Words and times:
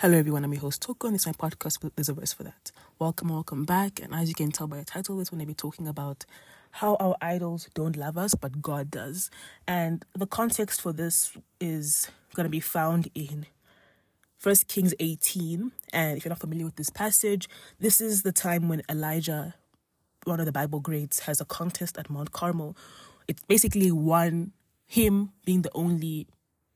Hello, 0.00 0.16
everyone. 0.16 0.44
I'm 0.44 0.52
your 0.54 0.62
host, 0.62 0.82
Thoko, 0.82 1.08
and 1.08 1.14
this 1.14 1.26
is 1.26 1.26
my 1.26 1.32
podcast, 1.34 1.90
There's 1.94 2.08
a 2.08 2.14
Verse 2.14 2.32
for 2.32 2.42
That. 2.42 2.72
Welcome, 2.98 3.28
welcome 3.28 3.66
back. 3.66 4.00
And 4.00 4.14
as 4.14 4.30
you 4.30 4.34
can 4.34 4.50
tell 4.50 4.66
by 4.66 4.78
the 4.78 4.84
title, 4.86 5.18
this 5.18 5.28
going 5.28 5.40
to 5.40 5.46
be 5.46 5.52
talking 5.52 5.86
about 5.86 6.24
how 6.70 6.94
our 6.94 7.16
idols 7.20 7.68
don't 7.74 7.98
love 7.98 8.16
us, 8.16 8.34
but 8.34 8.62
God 8.62 8.90
does. 8.90 9.30
And 9.68 10.02
the 10.14 10.26
context 10.26 10.80
for 10.80 10.94
this 10.94 11.36
is 11.60 12.10
going 12.34 12.44
to 12.44 12.50
be 12.50 12.60
found 12.60 13.10
in 13.14 13.44
First 14.38 14.68
Kings 14.68 14.94
18. 15.00 15.70
And 15.92 16.16
if 16.16 16.24
you're 16.24 16.30
not 16.30 16.40
familiar 16.40 16.64
with 16.64 16.76
this 16.76 16.88
passage, 16.88 17.46
this 17.78 18.00
is 18.00 18.22
the 18.22 18.32
time 18.32 18.70
when 18.70 18.80
Elijah, 18.88 19.54
one 20.24 20.40
of 20.40 20.46
the 20.46 20.52
Bible 20.52 20.80
greats, 20.80 21.20
has 21.26 21.42
a 21.42 21.44
contest 21.44 21.98
at 21.98 22.08
Mount 22.08 22.32
Carmel. 22.32 22.74
It's 23.28 23.42
basically 23.42 23.90
one, 23.90 24.52
him 24.86 25.32
being 25.44 25.60
the 25.60 25.72
only 25.74 26.26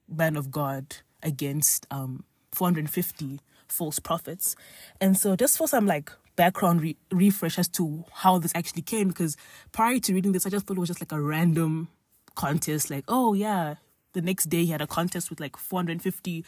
man 0.06 0.36
of 0.36 0.50
God 0.50 0.96
against 1.22 1.86
um 1.90 2.22
450 2.54 3.40
false 3.68 3.98
prophets. 3.98 4.56
And 5.00 5.16
so, 5.16 5.36
just 5.36 5.58
for 5.58 5.68
some 5.68 5.86
like 5.86 6.10
background 6.36 6.82
re- 6.82 6.96
refresh 7.10 7.58
as 7.58 7.68
to 7.68 8.04
how 8.12 8.38
this 8.38 8.52
actually 8.54 8.82
came, 8.82 9.08
because 9.08 9.36
prior 9.72 9.98
to 10.00 10.14
reading 10.14 10.32
this, 10.32 10.46
I 10.46 10.50
just 10.50 10.66
thought 10.66 10.76
it 10.76 10.80
was 10.80 10.88
just 10.88 11.00
like 11.00 11.12
a 11.12 11.20
random 11.20 11.88
contest. 12.34 12.90
Like, 12.90 13.04
oh 13.08 13.34
yeah, 13.34 13.76
the 14.12 14.22
next 14.22 14.46
day 14.46 14.64
he 14.64 14.70
had 14.72 14.82
a 14.82 14.86
contest 14.86 15.30
with 15.30 15.40
like 15.40 15.56
450 15.56 16.44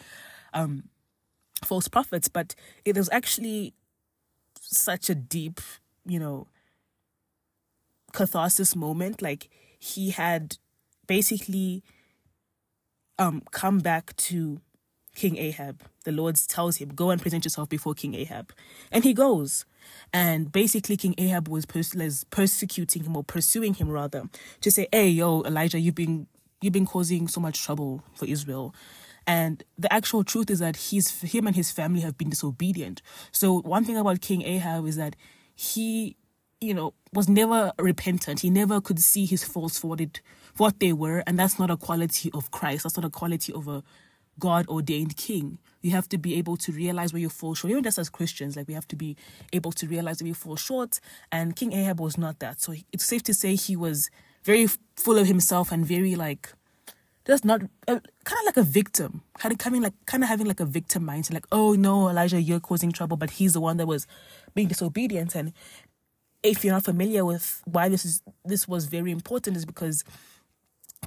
um, 0.53 0.83
false 1.63 1.87
prophets, 1.87 2.27
but 2.27 2.55
it 2.85 2.97
was 2.97 3.09
actually 3.11 3.73
such 4.59 5.09
a 5.09 5.15
deep, 5.15 5.59
you 6.05 6.19
know, 6.19 6.47
catharsis 8.13 8.75
moment. 8.75 9.21
Like 9.21 9.49
he 9.79 10.11
had 10.11 10.57
basically 11.05 11.83
um 13.19 13.41
come 13.51 13.79
back 13.79 14.15
to 14.17 14.59
King 15.17 15.35
Ahab. 15.37 15.81
The 16.05 16.11
Lord 16.11 16.35
tells 16.47 16.77
him, 16.77 16.89
Go 16.89 17.09
and 17.09 17.19
present 17.19 17.43
yourself 17.43 17.67
before 17.67 17.95
King 17.95 18.13
Ahab. 18.13 18.53
And 18.91 19.03
he 19.03 19.13
goes. 19.13 19.65
And 20.13 20.51
basically, 20.51 20.95
King 20.95 21.15
Ahab 21.17 21.47
was 21.47 21.65
pers- 21.65 22.23
persecuting 22.29 23.03
him 23.03 23.17
or 23.17 23.23
pursuing 23.23 23.73
him 23.73 23.89
rather 23.89 24.29
to 24.61 24.69
say, 24.71 24.87
Hey, 24.91 25.09
yo, 25.09 25.41
Elijah, 25.41 25.79
you've 25.79 25.95
been 25.95 26.27
you've 26.61 26.73
been 26.73 26.85
causing 26.85 27.27
so 27.27 27.41
much 27.41 27.63
trouble 27.63 28.03
for 28.13 28.25
Israel. 28.25 28.75
And 29.25 29.63
the 29.77 29.91
actual 29.91 30.23
truth 30.23 30.51
is 30.51 30.59
that 30.59 30.75
he's 30.75 31.21
him 31.21 31.47
and 31.47 31.55
his 31.55 31.71
family 31.71 32.01
have 32.01 32.15
been 32.15 32.29
disobedient. 32.29 33.01
So 33.31 33.61
one 33.61 33.85
thing 33.85 33.97
about 33.97 34.21
King 34.21 34.43
Ahab 34.43 34.85
is 34.85 34.97
that 34.97 35.15
he, 35.55 36.15
you 36.61 36.75
know, 36.75 36.93
was 37.11 37.27
never 37.27 37.73
repentant. 37.79 38.41
He 38.41 38.51
never 38.51 38.81
could 38.81 38.99
see 38.99 39.25
his 39.25 39.43
faults 39.43 39.79
for 39.79 39.87
what 39.87 40.01
it 40.01 40.21
for 40.53 40.67
what 40.67 40.79
they 40.79 40.93
were, 40.93 41.23
and 41.25 41.39
that's 41.39 41.57
not 41.57 41.71
a 41.71 41.77
quality 41.77 42.29
of 42.35 42.51
Christ. 42.51 42.83
That's 42.83 42.97
not 42.97 43.05
a 43.05 43.09
quality 43.09 43.51
of 43.51 43.67
a 43.67 43.83
God 44.39 44.67
ordained 44.67 45.17
king. 45.17 45.59
You 45.81 45.91
have 45.91 46.09
to 46.09 46.17
be 46.17 46.35
able 46.35 46.57
to 46.57 46.71
realize 46.71 47.13
where 47.13 47.21
you 47.21 47.29
fall 47.29 47.55
short. 47.55 47.71
Even 47.71 47.83
just 47.83 47.97
as 47.97 48.09
Christians, 48.09 48.55
like 48.55 48.67
we 48.67 48.73
have 48.73 48.87
to 48.89 48.95
be 48.95 49.15
able 49.53 49.71
to 49.73 49.87
realize 49.87 50.21
where 50.21 50.29
we 50.29 50.33
fall 50.33 50.55
short. 50.55 50.99
And 51.31 51.55
King 51.55 51.73
Ahab 51.73 51.99
was 51.99 52.17
not 52.17 52.39
that. 52.39 52.61
So 52.61 52.73
it's 52.91 53.05
safe 53.05 53.23
to 53.23 53.33
say 53.33 53.55
he 53.55 53.75
was 53.75 54.09
very 54.43 54.67
full 54.95 55.17
of 55.17 55.27
himself 55.27 55.71
and 55.71 55.85
very 55.85 56.15
like 56.15 56.53
just 57.25 57.43
not 57.43 57.61
uh, 57.87 57.99
kind 58.23 58.39
of 58.39 58.45
like 58.45 58.57
a 58.57 58.63
victim, 58.63 59.21
kind 59.37 59.51
of 59.51 59.59
coming 59.59 59.81
like 59.81 59.93
kind 60.05 60.23
of 60.23 60.29
having 60.29 60.47
like 60.47 60.61
a 60.61 60.65
victim 60.65 61.03
mindset, 61.03 61.33
like 61.33 61.47
oh 61.51 61.73
no, 61.73 62.09
Elijah, 62.09 62.41
you're 62.41 62.61
causing 62.61 62.91
trouble, 62.91 63.17
but 63.17 63.31
he's 63.31 63.53
the 63.53 63.61
one 63.61 63.77
that 63.77 63.85
was 63.85 64.07
being 64.55 64.69
disobedient. 64.69 65.35
And 65.35 65.51
if 66.41 66.63
you're 66.63 66.73
not 66.73 66.85
familiar 66.85 67.25
with 67.25 67.61
why 67.65 67.89
this 67.89 68.05
is 68.05 68.21
this 68.45 68.67
was 68.67 68.85
very 68.85 69.11
important, 69.11 69.57
is 69.57 69.65
because 69.65 70.05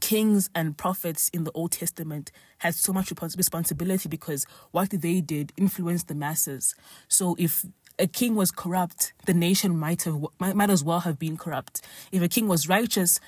kings 0.01 0.49
and 0.55 0.77
prophets 0.77 1.29
in 1.31 1.45
the 1.45 1.53
Old 1.53 1.73
Testament 1.73 2.31
had 2.59 2.75
so 2.75 2.93
much 2.93 3.13
responsibility 3.37 4.09
because 4.09 4.47
what 4.71 4.91
they 4.91 5.21
did 5.21 5.53
influenced 5.57 6.09
the 6.09 6.15
masses. 6.15 6.75
So 7.09 7.35
if 7.39 7.67
a 7.99 8.07
king 8.07 8.35
was 8.35 8.51
corrupt, 8.51 9.13
the 9.27 9.35
nation 9.35 9.77
might 9.77 10.05
have 10.05 10.25
might, 10.39 10.71
as 10.71 10.85
well 10.85 11.01
have 11.01 11.19
been 11.19 11.37
corrupt. 11.37 11.83
If 12.13 12.23
a 12.23 12.29
king 12.29 12.49
was 12.49 12.69
righteous, 12.69 13.21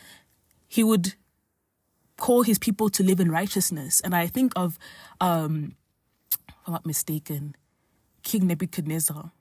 he 0.68 0.82
would 0.82 1.14
call 2.16 2.42
his 2.42 2.58
people 2.58 2.88
to 2.90 3.02
live 3.02 3.20
in 3.20 3.30
righteousness. 3.30 4.00
And 4.00 4.14
I 4.14 4.26
think 4.26 4.52
of, 4.56 4.78
um, 5.20 5.74
if 6.48 6.54
I'm 6.66 6.72
not 6.72 6.86
mistaken, 6.86 7.56
King 8.22 8.46
Nebuchadnezzar. 8.46 9.32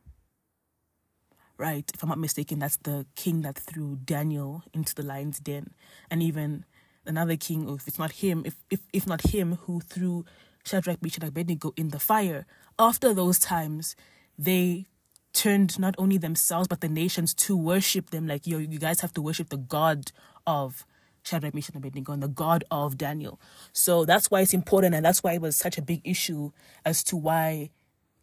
Right, 1.58 1.90
if 1.94 2.02
I'm 2.02 2.09
not 2.09 2.18
mistaken, 2.18 2.58
that's 2.58 2.78
the 2.78 3.06
king 3.16 3.44
that 3.44 3.56
threw 3.56 4.00
Daniel 4.03 4.64
into 4.74 4.96
the 4.96 5.03
lion's 5.03 5.40
den, 5.40 5.76
and 6.09 6.24
even 6.24 6.66
another 7.06 7.36
king, 7.36 7.68
or 7.68 7.76
if 7.76 7.88
it's 7.88 8.00
not 8.00 8.12
him, 8.12 8.44
if 8.46 8.56
if, 8.70 8.82
if 8.94 9.08
not 9.08 9.22
him 9.34 9.58
who 9.64 9.82
threw 9.82 10.26
Shadrach, 10.66 11.02
Meshach, 11.02 11.24
Abednego 11.24 11.74
in 11.76 11.90
the 11.90 12.00
fire. 12.00 12.46
After 12.78 13.14
those 13.14 13.40
times, 13.40 13.96
they 14.38 14.86
turned 15.34 15.80
not 15.80 15.96
only 15.98 16.18
themselves 16.18 16.68
but 16.68 16.82
the 16.82 16.90
nations 16.90 17.34
to 17.34 17.56
worship 17.56 18.10
them. 18.10 18.28
Like, 18.28 18.46
yo, 18.46 18.58
you 18.58 18.80
guys 18.80 19.02
have 19.02 19.14
to 19.14 19.22
worship 19.22 19.50
the 19.50 19.58
God 19.58 20.12
of 20.46 20.86
Shadrach, 21.24 21.54
Meshach, 21.54 21.76
Abednego, 21.76 22.14
and 22.14 22.22
the 22.22 22.28
God 22.28 22.64
of 22.72 22.98
Daniel. 22.98 23.40
So 23.74 24.06
that's 24.06 24.30
why 24.30 24.42
it's 24.42 24.54
important, 24.54 24.96
and 24.96 25.06
that's 25.06 25.24
why 25.24 25.34
it 25.34 25.42
was 25.42 25.56
such 25.56 25.78
a 25.78 25.82
big 25.82 26.02
issue 26.04 26.52
as 26.86 27.04
to 27.06 27.16
why 27.16 27.70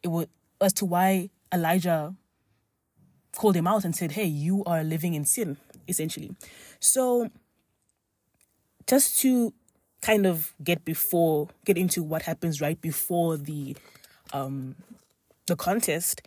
it 0.03 0.09
was 0.09 0.27
as 0.60 0.72
to 0.75 0.84
why 0.84 1.31
Elijah 1.53 2.15
called 3.33 3.56
him 3.56 3.66
out 3.66 3.84
and 3.84 3.95
said, 3.95 4.12
"Hey, 4.12 4.27
you 4.27 4.65
are 4.65 4.83
living 4.84 5.15
in 5.15 5.25
sin." 5.25 5.56
Essentially, 5.89 6.37
so 6.81 7.31
just 8.88 9.19
to 9.21 9.53
kind 10.00 10.26
of 10.26 10.54
get 10.62 10.84
before 10.84 11.49
get 11.65 11.76
into 11.76 12.03
what 12.03 12.22
happens 12.22 12.60
right 12.60 12.81
before 12.81 13.37
the 13.37 13.76
um 14.32 14.76
the 15.47 15.56
contest 15.56 16.22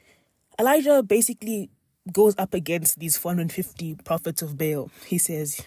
elijah 0.60 1.02
basically 1.02 1.70
goes 2.12 2.36
up 2.38 2.54
against 2.54 3.00
these 3.00 3.18
450 3.18 3.96
prophets 4.04 4.42
of 4.42 4.58
baal. 4.58 4.90
He 5.06 5.18
says 5.18 5.62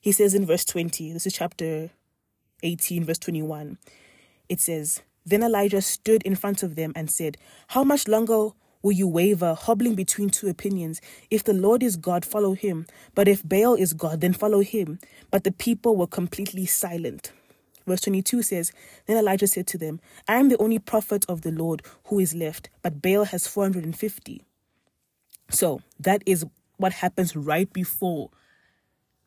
he 0.00 0.12
says 0.12 0.34
in 0.34 0.46
verse 0.46 0.64
20 0.64 1.12
this 1.12 1.26
is 1.26 1.32
chapter 1.32 1.90
18 2.62 3.04
verse 3.04 3.18
21 3.18 3.78
it 4.48 4.60
says 4.60 5.02
then 5.24 5.42
elijah 5.42 5.80
stood 5.80 6.22
in 6.24 6.34
front 6.34 6.62
of 6.62 6.74
them 6.74 6.92
and 6.96 7.10
said 7.10 7.36
how 7.68 7.84
much 7.84 8.08
longer 8.08 8.50
will 8.88 8.94
you 8.94 9.06
waver, 9.06 9.52
hobbling 9.52 9.94
between 9.94 10.30
two 10.30 10.48
opinions? 10.48 11.02
If 11.30 11.44
the 11.44 11.52
Lord 11.52 11.82
is 11.82 11.96
God, 11.96 12.24
follow 12.24 12.54
him. 12.54 12.86
But 13.14 13.28
if 13.28 13.46
Baal 13.46 13.74
is 13.74 13.92
God, 13.92 14.22
then 14.22 14.32
follow 14.32 14.60
him. 14.60 14.98
But 15.30 15.44
the 15.44 15.52
people 15.52 15.94
were 15.94 16.06
completely 16.06 16.64
silent. 16.64 17.30
Verse 17.86 18.00
22 18.00 18.40
says, 18.40 18.72
Then 19.04 19.18
Elijah 19.18 19.46
said 19.46 19.66
to 19.66 19.78
them, 19.78 20.00
I 20.26 20.36
am 20.36 20.48
the 20.48 20.56
only 20.56 20.78
prophet 20.78 21.26
of 21.28 21.42
the 21.42 21.50
Lord 21.50 21.82
who 22.04 22.18
is 22.18 22.34
left, 22.34 22.70
but 22.80 23.02
Baal 23.02 23.24
has 23.24 23.46
450. 23.46 24.40
So 25.50 25.82
that 26.00 26.22
is 26.24 26.46
what 26.78 26.94
happens 26.94 27.36
right 27.36 27.70
before 27.70 28.30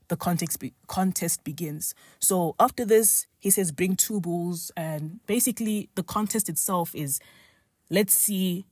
the 0.07 0.17
context 0.17 0.59
be- 0.59 0.73
contest 0.87 1.43
begins. 1.43 1.93
So 2.17 2.55
after 2.59 2.83
this, 2.83 3.27
he 3.37 3.51
says, 3.51 3.71
Bring 3.71 3.95
two 3.95 4.21
bulls. 4.21 4.71
And 4.75 5.19
basically, 5.27 5.89
the 5.93 6.03
contest 6.03 6.49
itself 6.49 6.95
is 6.95 7.19
let's 7.91 8.15
see 8.15 8.65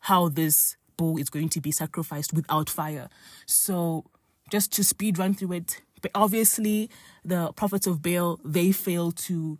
how 0.00 0.28
this 0.28 0.76
bull 0.96 1.18
is 1.18 1.30
going 1.30 1.48
to 1.50 1.60
be 1.60 1.70
sacrificed 1.70 2.32
without 2.32 2.68
fire. 2.68 3.08
So 3.46 4.04
just 4.50 4.72
to 4.72 4.84
speed 4.84 5.18
run 5.18 5.34
through 5.34 5.52
it, 5.52 5.82
but 6.00 6.10
obviously 6.14 6.90
the 7.24 7.52
prophets 7.52 7.86
of 7.86 8.02
Baal 8.02 8.40
they 8.44 8.72
fail 8.72 9.12
to 9.12 9.58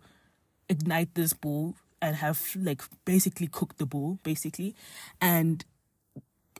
ignite 0.67 1.15
this 1.15 1.33
bull 1.33 1.75
and 2.01 2.15
have 2.17 2.55
like 2.55 2.81
basically 3.05 3.47
cooked 3.47 3.77
the 3.77 3.85
bull 3.85 4.19
basically, 4.23 4.75
and 5.19 5.65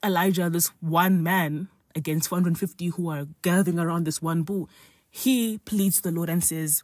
Elijah, 0.03 0.49
this 0.49 0.67
one 0.79 1.23
man 1.23 1.67
against 1.95 2.29
450 2.29 2.87
who 2.87 3.09
are 3.09 3.27
gathering 3.41 3.79
around 3.79 4.05
this 4.05 4.21
one 4.21 4.43
bull, 4.43 4.69
he 5.09 5.57
pleads 5.59 6.01
the 6.01 6.11
Lord 6.11 6.29
and 6.29 6.43
says, 6.43 6.83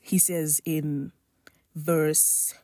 he 0.00 0.18
says 0.18 0.60
in 0.64 1.12
verse 1.74 2.54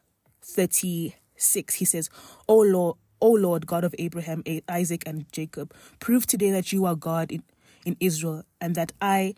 36, 0.43 1.75
he 1.75 1.85
says, 1.85 2.11
Oh 2.49 2.61
Lord, 2.61 2.97
O 3.21 3.31
Lord, 3.31 3.67
God 3.67 3.85
of 3.85 3.95
Abraham, 3.99 4.43
Isaac, 4.69 5.03
and 5.07 5.31
Jacob, 5.33 5.75
prove 5.99 6.27
today 6.27 6.51
that 6.51 6.73
you 6.73 6.87
are 6.87 6.95
God 6.95 7.31
in, 7.31 7.43
in 7.85 7.97
Israel 8.01 8.45
and 8.61 8.75
that 8.75 8.93
I 9.01 9.35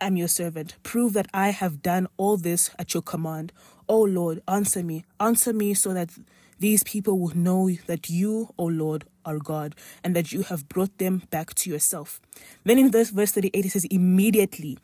am 0.00 0.16
your 0.16 0.28
servant. 0.28 0.76
Prove 0.82 1.12
that 1.14 1.28
I 1.32 1.50
have 1.50 1.82
done 1.82 2.06
all 2.16 2.36
this 2.36 2.70
at 2.78 2.94
your 2.94 3.02
command. 3.02 3.52
O 3.88 4.00
Lord, 4.02 4.42
answer 4.48 4.82
me. 4.82 5.04
Answer 5.20 5.52
me 5.52 5.74
so 5.74 5.92
that 5.92 6.10
these 6.58 6.82
people 6.82 7.18
will 7.18 7.36
know 7.36 7.70
that 7.86 8.08
you, 8.08 8.50
O 8.56 8.64
Lord, 8.64 9.04
are 9.24 9.38
God 9.38 9.74
and 10.02 10.14
that 10.14 10.32
you 10.32 10.42
have 10.42 10.68
brought 10.68 10.98
them 10.98 11.22
back 11.30 11.54
to 11.54 11.70
yourself. 11.70 12.20
Then 12.64 12.78
in 12.78 12.90
verse, 12.90 13.10
verse 13.10 13.32
38, 13.32 13.64
it 13.64 13.70
says, 13.70 13.84
Immediately 13.86 14.78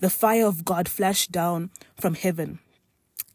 the 0.00 0.10
fire 0.10 0.46
of 0.46 0.64
God 0.64 0.88
flashed 0.88 1.32
down 1.32 1.70
from 1.98 2.14
heaven 2.14 2.58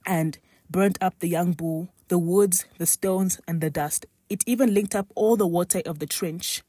and 0.06 0.38
burnt 0.70 0.98
up 1.02 1.20
the 1.20 1.28
young 1.28 1.54
bull, 1.54 1.90
the 2.10 2.20
woods, 2.20 2.66
the 2.78 2.86
stones, 2.86 3.40
and 3.48 3.62
the 3.62 3.70
dust 3.70 4.06
it 4.30 4.44
even 4.46 4.74
linked 4.74 4.96
up 4.96 5.08
all 5.16 5.36
the 5.38 5.48
water 5.48 5.82
of 5.86 6.00
the 6.00 6.06
trench. 6.08 6.64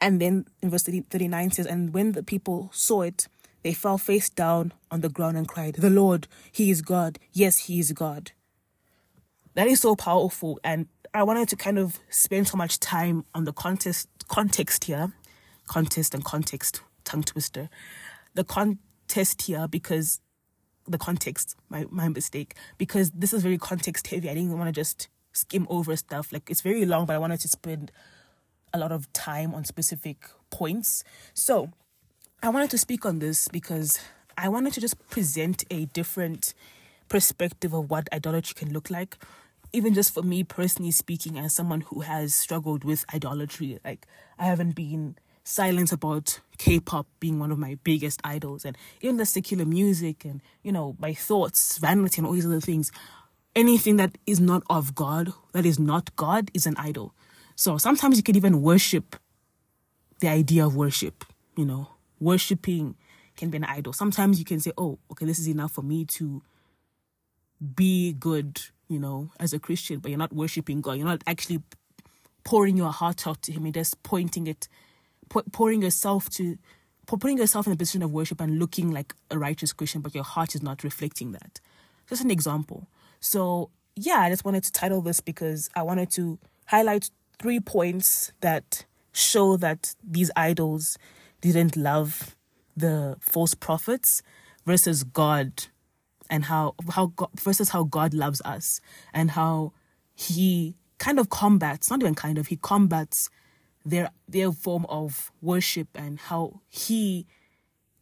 And 0.00 0.20
then 0.20 0.46
in 0.62 0.70
verse 0.70 0.84
39 0.84 1.52
says, 1.52 1.66
And 1.66 1.94
when 1.94 2.12
the 2.12 2.22
people 2.22 2.70
saw 2.72 3.02
it, 3.02 3.28
they 3.62 3.72
fell 3.72 3.98
face 3.98 4.28
down 4.30 4.72
on 4.90 5.00
the 5.00 5.08
ground 5.08 5.36
and 5.36 5.48
cried, 5.48 5.76
The 5.76 5.90
Lord, 5.90 6.28
He 6.52 6.70
is 6.70 6.82
God. 6.82 7.18
Yes, 7.32 7.58
He 7.60 7.78
is 7.80 7.92
God. 7.92 8.32
that 9.54 9.66
is 9.66 9.80
so 9.80 9.96
powerful. 9.96 10.60
And 10.64 10.88
I 11.14 11.22
wanted 11.22 11.48
to 11.50 11.56
kind 11.56 11.78
of 11.78 11.98
spend 12.10 12.48
so 12.48 12.56
much 12.56 12.80
time 12.80 13.24
on 13.34 13.44
the 13.44 13.52
context 13.52 14.08
context 14.28 14.84
here, 14.84 15.12
contest 15.66 16.14
and 16.14 16.24
context, 16.24 16.82
tongue 17.04 17.22
twister, 17.22 17.68
the 18.34 18.44
contest 18.44 19.42
here 19.42 19.68
because 19.68 20.20
the 20.86 20.98
context, 20.98 21.56
my 21.68 21.86
my 21.90 22.08
mistake, 22.08 22.54
because 22.78 23.10
this 23.12 23.32
is 23.32 23.42
very 23.42 23.58
context 23.58 24.08
heavy. 24.08 24.28
I 24.28 24.34
didn't 24.34 24.58
want 24.58 24.68
to 24.68 24.72
just 24.72 25.08
skim 25.34 25.66
over 25.68 25.94
stuff. 25.96 26.32
Like 26.32 26.48
it's 26.50 26.62
very 26.62 26.86
long, 26.86 27.06
but 27.06 27.14
I 27.14 27.18
wanted 27.18 27.40
to 27.40 27.48
spend 27.48 27.92
a 28.72 28.78
lot 28.78 28.92
of 28.92 29.12
time 29.12 29.54
on 29.54 29.64
specific 29.64 30.28
points. 30.50 31.04
So 31.34 31.70
I 32.42 32.48
wanted 32.48 32.70
to 32.70 32.78
speak 32.78 33.04
on 33.04 33.18
this 33.18 33.48
because 33.48 33.98
I 34.36 34.48
wanted 34.48 34.72
to 34.74 34.80
just 34.80 34.98
present 35.10 35.64
a 35.70 35.86
different 35.86 36.54
perspective 37.08 37.72
of 37.72 37.90
what 37.90 38.08
idolatry 38.12 38.54
can 38.54 38.72
look 38.72 38.90
like. 38.90 39.18
Even 39.72 39.92
just 39.92 40.14
for 40.14 40.22
me 40.22 40.44
personally 40.44 40.92
speaking, 40.92 41.38
as 41.38 41.52
someone 41.52 41.82
who 41.82 42.00
has 42.00 42.34
struggled 42.34 42.84
with 42.84 43.04
idolatry, 43.12 43.78
like 43.84 44.06
I 44.38 44.46
haven't 44.46 44.76
been 44.76 45.16
silent 45.42 45.92
about 45.92 46.40
K-pop 46.58 47.06
being 47.20 47.38
one 47.38 47.50
of 47.50 47.58
my 47.58 47.76
biggest 47.84 48.20
idols, 48.24 48.64
and 48.64 48.78
even 49.00 49.16
the 49.16 49.26
secular 49.26 49.64
music, 49.64 50.24
and 50.24 50.40
you 50.62 50.72
know 50.72 50.96
my 50.98 51.12
thoughts, 51.12 51.78
vanity, 51.78 52.18
and 52.18 52.26
all 52.26 52.32
these 52.32 52.46
other 52.46 52.60
things. 52.60 52.92
Anything 53.56 53.96
that 53.96 54.18
is 54.26 54.40
not 54.40 54.62
of 54.68 54.94
God, 54.94 55.32
that 55.52 55.64
is 55.64 55.78
not 55.78 56.14
God, 56.16 56.50
is 56.54 56.66
an 56.66 56.74
idol. 56.76 57.14
So 57.56 57.78
sometimes 57.78 58.16
you 58.16 58.22
can 58.22 58.36
even 58.36 58.62
worship 58.62 59.16
the 60.20 60.28
idea 60.28 60.66
of 60.66 60.74
worship. 60.74 61.24
You 61.56 61.64
know, 61.64 61.88
worshiping 62.18 62.96
can 63.36 63.50
be 63.50 63.58
an 63.58 63.64
idol. 63.64 63.92
Sometimes 63.92 64.38
you 64.38 64.44
can 64.44 64.58
say, 64.60 64.72
"Oh, 64.76 64.98
okay, 65.12 65.24
this 65.26 65.38
is 65.38 65.48
enough 65.48 65.72
for 65.72 65.82
me 65.82 66.04
to." 66.16 66.42
be 67.74 68.12
good, 68.12 68.60
you 68.88 68.98
know, 68.98 69.30
as 69.40 69.52
a 69.52 69.58
Christian, 69.58 69.98
but 69.98 70.10
you're 70.10 70.18
not 70.18 70.32
worshiping 70.32 70.80
God. 70.80 70.94
You're 70.98 71.06
not 71.06 71.22
actually 71.26 71.62
pouring 72.44 72.76
your 72.76 72.92
heart 72.92 73.26
out 73.26 73.42
to 73.42 73.52
Him. 73.52 73.64
You're 73.64 73.72
just 73.72 74.02
pointing 74.02 74.46
it, 74.46 74.68
pouring 75.28 75.82
yourself 75.82 76.28
to, 76.30 76.58
putting 77.06 77.38
yourself 77.38 77.66
in 77.66 77.72
a 77.72 77.76
position 77.76 78.02
of 78.02 78.12
worship 78.12 78.40
and 78.40 78.58
looking 78.58 78.90
like 78.90 79.14
a 79.30 79.38
righteous 79.38 79.72
Christian, 79.72 80.00
but 80.00 80.14
your 80.14 80.24
heart 80.24 80.54
is 80.54 80.62
not 80.62 80.84
reflecting 80.84 81.32
that. 81.32 81.60
Just 82.08 82.22
an 82.22 82.30
example. 82.30 82.88
So, 83.24 83.70
yeah, 83.96 84.18
I 84.18 84.28
just 84.28 84.44
wanted 84.44 84.64
to 84.64 84.72
title 84.72 85.00
this 85.00 85.20
because 85.20 85.70
I 85.74 85.82
wanted 85.82 86.10
to 86.10 86.38
highlight 86.66 87.10
three 87.40 87.58
points 87.58 88.32
that 88.42 88.84
show 89.12 89.56
that 89.56 89.94
these 90.06 90.30
idols 90.36 90.98
didn't 91.40 91.74
love 91.74 92.36
the 92.76 93.16
false 93.20 93.54
prophets 93.54 94.20
versus 94.66 95.04
God 95.04 95.64
and 96.28 96.44
how 96.44 96.74
how 96.90 97.06
God, 97.16 97.30
versus 97.34 97.70
how 97.70 97.84
God 97.84 98.12
loves 98.12 98.42
us 98.44 98.80
and 99.14 99.30
how 99.30 99.72
he 100.14 100.74
kind 100.98 101.18
of 101.18 101.30
combats 101.30 101.90
not 101.90 102.00
even 102.00 102.14
kind 102.14 102.38
of 102.38 102.48
he 102.48 102.56
combats 102.56 103.30
their 103.84 104.10
their 104.28 104.52
form 104.52 104.86
of 104.88 105.30
worship 105.40 105.88
and 105.94 106.18
how 106.18 106.60
he 106.68 107.26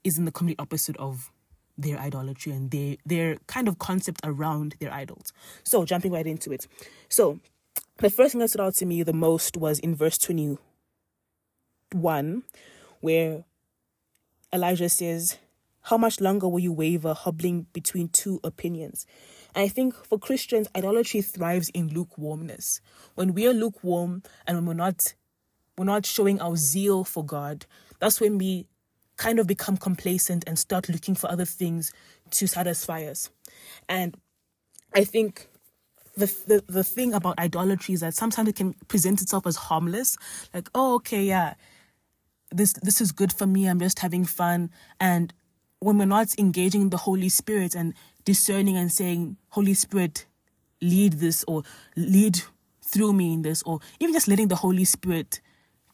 is 0.05 0.19
in 0.19 0.25
the 0.25 0.33
complete 0.33 0.59
opposite 0.61 0.97
of 0.97 1.32
their 1.79 1.99
idolatry 1.99 2.53
and 2.53 2.71
their 2.71 2.97
their 3.05 3.37
kind 3.47 3.69
of 3.69 3.79
concept 3.79 4.21
around 4.25 4.75
their 4.81 4.93
idols. 4.93 5.33
So 5.65 5.85
jumping 5.85 6.13
right 6.13 6.27
into 6.27 6.53
it. 6.53 6.67
So 7.09 7.41
the 7.99 8.11
first 8.11 8.33
thing 8.33 8.41
that 8.41 8.49
stood 8.49 8.61
out 8.61 8.75
to 8.77 8.87
me 8.87 9.03
the 9.03 9.13
most 9.13 9.57
was 9.57 9.79
in 9.79 9.95
verse 9.95 10.19
21 10.19 12.43
where 13.01 13.45
Elijah 14.53 14.89
says, 14.89 15.39
how 15.83 15.97
much 15.97 16.21
longer 16.21 16.49
will 16.49 16.61
you 16.61 16.73
waver, 16.73 17.15
hobbling 17.15 17.67
between 17.73 18.09
two 18.09 18.39
opinions? 18.45 19.07
And 19.55 19.65
I 19.65 19.69
think 19.69 19.95
for 19.95 20.19
Christians, 20.19 20.69
idolatry 20.77 21.23
thrives 21.23 21.71
in 21.71 21.89
lukewarmness. 21.89 22.81
When 23.15 23.35
we 23.35 23.47
are 23.49 23.53
lukewarm 23.53 24.23
and 24.47 24.59
when 24.59 24.67
we're 24.67 24.75
not 24.75 25.15
we're 25.77 25.87
not 25.87 26.05
showing 26.05 26.41
our 26.41 26.55
zeal 26.55 27.03
for 27.03 27.25
God, 27.25 27.65
that's 27.99 28.21
when 28.21 28.37
we 28.37 28.69
kind 29.23 29.39
of 29.39 29.47
become 29.47 29.77
complacent 29.77 30.43
and 30.49 30.59
start 30.59 30.89
looking 30.89 31.15
for 31.15 31.31
other 31.31 31.45
things 31.45 31.93
to 32.31 32.49
satisfy 32.49 33.05
us. 33.05 33.31
And 33.89 34.17
I 34.95 35.05
think 35.05 35.49
the, 36.17 36.27
the 36.47 36.65
the 36.67 36.85
thing 36.85 37.15
about 37.15 37.39
idolatry 37.39 37.95
is 37.95 38.01
that 38.01 38.15
sometimes 38.15 38.49
it 38.49 38.57
can 38.57 38.75
present 38.89 39.23
itself 39.23 39.47
as 39.47 39.57
harmless, 39.57 40.17
like, 40.53 40.69
oh, 40.75 40.97
okay, 40.97 41.23
yeah, 41.23 41.55
this 42.51 42.73
this 42.83 43.01
is 43.01 43.13
good 43.13 43.33
for 43.33 43.47
me. 43.47 43.69
I'm 43.69 43.79
just 43.79 44.01
having 44.01 44.25
fun, 44.25 44.71
and 44.99 45.33
when 45.79 45.99
we're 45.99 46.05
not 46.19 46.35
engaging 46.39 46.91
the 46.91 46.97
Holy 47.09 47.29
Spirit 47.29 47.75
and 47.75 47.95
discerning 48.25 48.77
and 48.77 48.91
saying, 48.91 49.37
Holy 49.51 49.75
Spirit, 49.75 50.27
lead 50.81 51.15
this 51.15 51.45
or 51.47 51.63
lead 51.97 52.43
through 52.85 53.13
me 53.13 53.33
in 53.33 53.43
this, 53.43 53.63
or 53.63 53.79
even 54.01 54.13
just 54.13 54.29
letting 54.29 54.49
the 54.49 54.57
Holy 54.57 54.85
Spirit 54.85 55.41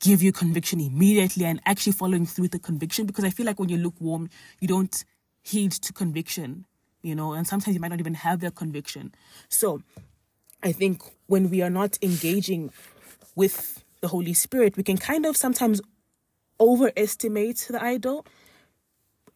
give 0.00 0.22
you 0.22 0.32
conviction 0.32 0.80
immediately 0.80 1.44
and 1.44 1.60
actually 1.66 1.92
following 1.92 2.26
through 2.26 2.44
with 2.44 2.52
the 2.52 2.58
conviction. 2.58 3.06
Because 3.06 3.24
I 3.24 3.30
feel 3.30 3.46
like 3.46 3.58
when 3.58 3.68
you 3.68 3.78
look 3.78 3.94
warm, 4.00 4.30
you 4.60 4.68
don't 4.68 5.04
heed 5.42 5.72
to 5.72 5.92
conviction, 5.92 6.66
you 7.02 7.14
know, 7.14 7.32
and 7.32 7.46
sometimes 7.46 7.74
you 7.74 7.80
might 7.80 7.88
not 7.88 8.00
even 8.00 8.14
have 8.14 8.40
that 8.40 8.54
conviction. 8.54 9.14
So 9.48 9.82
I 10.62 10.72
think 10.72 11.02
when 11.26 11.50
we 11.50 11.62
are 11.62 11.70
not 11.70 11.98
engaging 12.02 12.70
with 13.34 13.84
the 14.00 14.08
Holy 14.08 14.34
Spirit, 14.34 14.76
we 14.76 14.82
can 14.82 14.98
kind 14.98 15.26
of 15.26 15.36
sometimes 15.36 15.80
overestimate 16.60 17.66
the 17.70 17.82
idol 17.82 18.26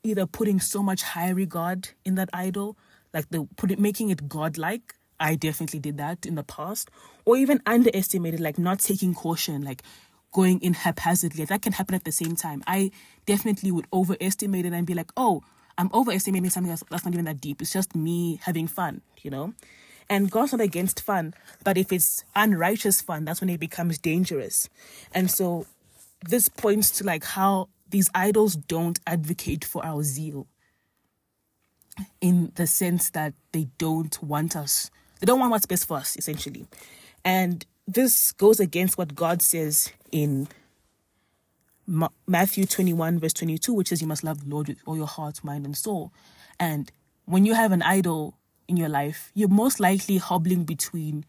either 0.02 0.26
putting 0.26 0.60
so 0.60 0.82
much 0.82 1.02
high 1.02 1.30
regard 1.30 1.90
in 2.04 2.16
that 2.16 2.28
idol, 2.32 2.76
like 3.14 3.28
the 3.30 3.46
put 3.56 3.70
it 3.70 3.78
making 3.78 4.10
it 4.10 4.28
godlike. 4.28 4.94
I 5.20 5.36
definitely 5.36 5.78
did 5.78 5.98
that 5.98 6.26
in 6.26 6.34
the 6.34 6.42
past, 6.42 6.90
or 7.24 7.36
even 7.36 7.62
underestimated, 7.64 8.40
like 8.40 8.58
not 8.58 8.80
taking 8.80 9.14
caution, 9.14 9.62
like 9.62 9.82
going 10.32 10.60
in 10.60 10.74
haphazardly. 10.74 11.44
That 11.44 11.62
can 11.62 11.74
happen 11.74 11.94
at 11.94 12.04
the 12.04 12.12
same 12.12 12.36
time. 12.36 12.62
I 12.66 12.90
definitely 13.26 13.70
would 13.70 13.86
overestimate 13.92 14.66
it 14.66 14.72
and 14.72 14.86
be 14.86 14.94
like, 14.94 15.12
oh, 15.16 15.42
I'm 15.78 15.90
overestimating 15.94 16.50
something 16.50 16.70
that's, 16.70 16.82
that's 16.90 17.04
not 17.04 17.14
even 17.14 17.24
that 17.26 17.40
deep. 17.40 17.62
It's 17.62 17.72
just 17.72 17.94
me 17.94 18.40
having 18.42 18.66
fun, 18.66 19.02
you 19.22 19.30
know? 19.30 19.54
And 20.08 20.30
God's 20.30 20.52
not 20.52 20.60
against 20.60 21.00
fun, 21.00 21.32
but 21.64 21.78
if 21.78 21.92
it's 21.92 22.24
unrighteous 22.34 23.00
fun, 23.00 23.24
that's 23.24 23.40
when 23.40 23.48
it 23.48 23.60
becomes 23.60 23.98
dangerous. 23.98 24.68
And 25.14 25.30
so 25.30 25.66
this 26.28 26.48
points 26.48 26.90
to 26.92 27.04
like 27.04 27.24
how 27.24 27.68
these 27.88 28.10
idols 28.14 28.56
don't 28.56 28.98
advocate 29.06 29.64
for 29.64 29.84
our 29.84 30.02
zeal 30.02 30.46
in 32.20 32.52
the 32.56 32.66
sense 32.66 33.10
that 33.10 33.34
they 33.52 33.68
don't 33.78 34.22
want 34.22 34.56
us. 34.56 34.90
They 35.20 35.26
don't 35.26 35.38
want 35.38 35.50
what's 35.50 35.66
best 35.66 35.86
for 35.86 35.98
us, 35.98 36.16
essentially. 36.16 36.66
And 37.24 37.64
this 37.86 38.32
goes 38.32 38.60
against 38.60 38.96
what 38.98 39.14
God 39.14 39.42
says 39.42 39.92
in 40.10 40.48
Ma- 41.86 42.08
Matthew 42.26 42.64
21, 42.64 43.18
verse 43.18 43.32
22, 43.32 43.74
which 43.74 43.88
says, 43.88 44.00
You 44.00 44.06
must 44.06 44.24
love 44.24 44.44
the 44.44 44.50
Lord 44.50 44.68
with 44.68 44.78
all 44.86 44.96
your 44.96 45.06
heart, 45.06 45.42
mind, 45.42 45.64
and 45.64 45.76
soul. 45.76 46.12
And 46.60 46.90
when 47.24 47.44
you 47.44 47.54
have 47.54 47.72
an 47.72 47.82
idol 47.82 48.38
in 48.68 48.76
your 48.76 48.88
life, 48.88 49.30
you're 49.34 49.48
most 49.48 49.80
likely 49.80 50.18
hobbling 50.18 50.64
between 50.64 51.24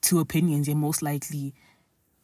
two 0.00 0.18
opinions. 0.18 0.66
You're 0.66 0.76
most 0.76 1.02
likely 1.02 1.54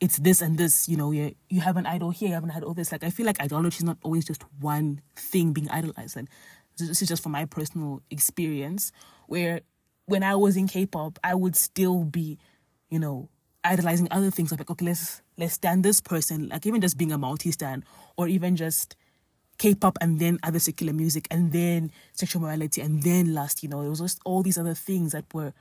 it's 0.00 0.16
this 0.18 0.42
and 0.42 0.58
this, 0.58 0.88
you 0.88 0.96
know, 0.96 1.12
you 1.12 1.32
you 1.48 1.60
have 1.60 1.76
an 1.76 1.86
idol 1.86 2.10
here, 2.10 2.28
you 2.28 2.34
have 2.34 2.42
an 2.42 2.50
idol 2.50 2.74
this. 2.74 2.90
Like 2.90 3.04
I 3.04 3.10
feel 3.10 3.24
like 3.24 3.40
idolatry 3.40 3.78
is 3.78 3.84
not 3.84 3.98
always 4.02 4.24
just 4.24 4.42
one 4.58 5.00
thing 5.14 5.52
being 5.52 5.68
idolized. 5.70 6.16
And 6.16 6.28
this 6.76 7.00
is 7.00 7.08
just 7.08 7.22
from 7.22 7.30
my 7.30 7.44
personal 7.44 8.02
experience, 8.10 8.90
where 9.28 9.60
when 10.06 10.24
I 10.24 10.34
was 10.34 10.56
in 10.56 10.66
K-pop, 10.66 11.20
I 11.22 11.36
would 11.36 11.54
still 11.54 12.02
be, 12.02 12.38
you 12.90 12.98
know, 12.98 13.28
idolizing 13.64 14.08
other 14.10 14.30
things. 14.30 14.50
Like 14.50 14.70
okay, 14.70 14.84
let's 14.84 15.22
let's 15.36 15.54
stand 15.54 15.84
this 15.84 16.00
person, 16.00 16.48
like 16.48 16.66
even 16.66 16.80
just 16.80 16.98
being 16.98 17.12
a 17.12 17.18
multi-stand, 17.18 17.84
or 18.16 18.28
even 18.28 18.56
just 18.56 18.96
K-pop 19.58 19.98
and 20.00 20.18
then 20.18 20.38
other 20.42 20.58
secular 20.58 20.92
music 20.92 21.28
and 21.30 21.52
then 21.52 21.90
sexual 22.12 22.42
morality 22.42 22.80
and 22.80 23.02
then 23.02 23.34
lust. 23.34 23.62
You 23.62 23.68
know, 23.68 23.82
it 23.82 23.88
was 23.88 24.00
just 24.00 24.20
all 24.24 24.42
these 24.42 24.58
other 24.58 24.74
things 24.74 25.12
that 25.12 25.24
were 25.32 25.52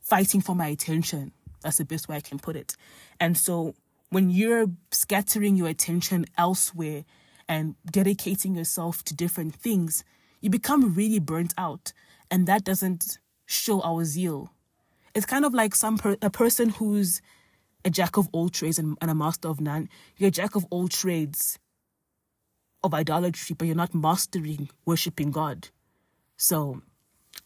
fighting 0.00 0.40
for 0.40 0.54
my 0.54 0.68
attention. 0.68 1.32
That's 1.62 1.76
the 1.76 1.84
best 1.84 2.08
way 2.08 2.16
I 2.16 2.20
can 2.20 2.38
put 2.38 2.56
it. 2.56 2.76
And 3.18 3.36
so 3.36 3.74
when 4.08 4.30
you're 4.30 4.66
scattering 4.90 5.56
your 5.56 5.68
attention 5.68 6.24
elsewhere 6.38 7.04
and 7.48 7.74
dedicating 7.90 8.54
yourself 8.54 9.02
to 9.04 9.14
different 9.14 9.54
things, 9.54 10.04
you 10.40 10.48
become 10.50 10.94
really 10.94 11.18
burnt 11.18 11.52
out. 11.58 11.92
And 12.30 12.46
that 12.46 12.64
doesn't 12.64 13.18
show 13.46 13.82
our 13.82 14.04
zeal. 14.04 14.52
It's 15.14 15.26
kind 15.26 15.44
of 15.44 15.52
like 15.52 15.74
some 15.74 15.98
per- 15.98 16.16
a 16.22 16.30
person 16.30 16.70
who's 16.70 17.20
a 17.84 17.90
jack 17.90 18.16
of 18.16 18.28
all 18.32 18.48
trades 18.48 18.78
and, 18.78 18.96
and 19.00 19.10
a 19.10 19.14
master 19.14 19.48
of 19.48 19.60
none. 19.60 19.88
You're 20.16 20.28
a 20.28 20.32
jack 20.32 20.54
of 20.54 20.66
all 20.70 20.88
trades 20.88 21.58
of 22.82 22.94
idolatry, 22.94 23.54
but 23.58 23.66
you're 23.66 23.76
not 23.76 23.94
mastering 23.94 24.70
worshiping 24.84 25.30
God. 25.30 25.68
So, 26.36 26.82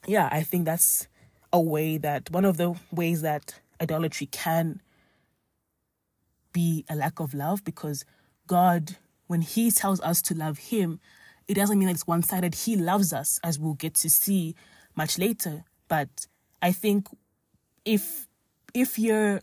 yeah, 0.07 0.29
I 0.31 0.43
think 0.43 0.65
that's 0.65 1.09
a 1.53 1.61
way 1.61 1.99
that 1.99 2.31
one 2.31 2.45
of 2.45 2.57
the 2.57 2.75
ways 2.93 3.23
that 3.23 3.61
idolatry 3.81 4.27
can 4.27 4.81
be 6.53 6.85
a 6.89 6.95
lack 6.95 7.21
of 7.21 7.35
love 7.35 7.65
because 7.65 8.05
God, 8.47 8.97
when 9.27 9.43
He 9.43 9.71
tells 9.71 10.01
us 10.01 10.23
to 10.23 10.35
love 10.35 10.59
Him, 10.59 11.01
it 11.47 11.55
doesn't 11.55 11.79
mean 11.79 11.89
that 11.89 11.95
it's 11.95 12.07
one 12.07 12.23
sided. 12.23 12.55
He 12.55 12.77
loves 12.77 13.13
us, 13.13 13.39
as 13.43 13.59
we'll 13.59 13.75
get 13.75 13.95
to 13.97 14.11
see 14.11 14.55
much 14.97 15.19
later. 15.19 15.65
But 15.89 16.27
I 16.63 16.73
think 16.73 17.09
if 17.85 18.27
if 18.73 18.99
you're 18.99 19.41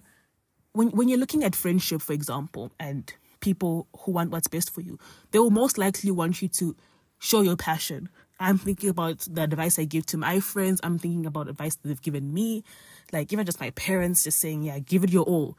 when 0.73 0.89
when 0.91 1.07
you're 1.07 1.19
looking 1.19 1.43
at 1.43 1.55
friendship, 1.55 2.01
for 2.01 2.13
example, 2.13 2.71
and 2.79 3.13
people 3.39 3.87
who 3.99 4.11
want 4.11 4.31
what's 4.31 4.47
best 4.47 4.73
for 4.73 4.81
you, 4.81 4.97
they 5.31 5.39
will 5.39 5.49
most 5.49 5.77
likely 5.77 6.11
want 6.11 6.41
you 6.41 6.47
to 6.47 6.75
show 7.19 7.41
your 7.41 7.55
passion. 7.55 8.09
I'm 8.39 8.57
thinking 8.57 8.89
about 8.89 9.19
the 9.29 9.43
advice 9.43 9.77
I 9.77 9.85
give 9.85 10.05
to 10.07 10.17
my 10.17 10.39
friends. 10.39 10.79
I'm 10.83 10.97
thinking 10.97 11.25
about 11.25 11.47
advice 11.47 11.75
that 11.75 11.87
they've 11.87 12.01
given 12.01 12.33
me, 12.33 12.63
like 13.11 13.31
even 13.31 13.45
just 13.45 13.59
my 13.59 13.69
parents, 13.71 14.23
just 14.23 14.39
saying, 14.39 14.63
"Yeah, 14.63 14.79
give 14.79 15.03
it 15.03 15.11
your 15.11 15.23
all," 15.23 15.57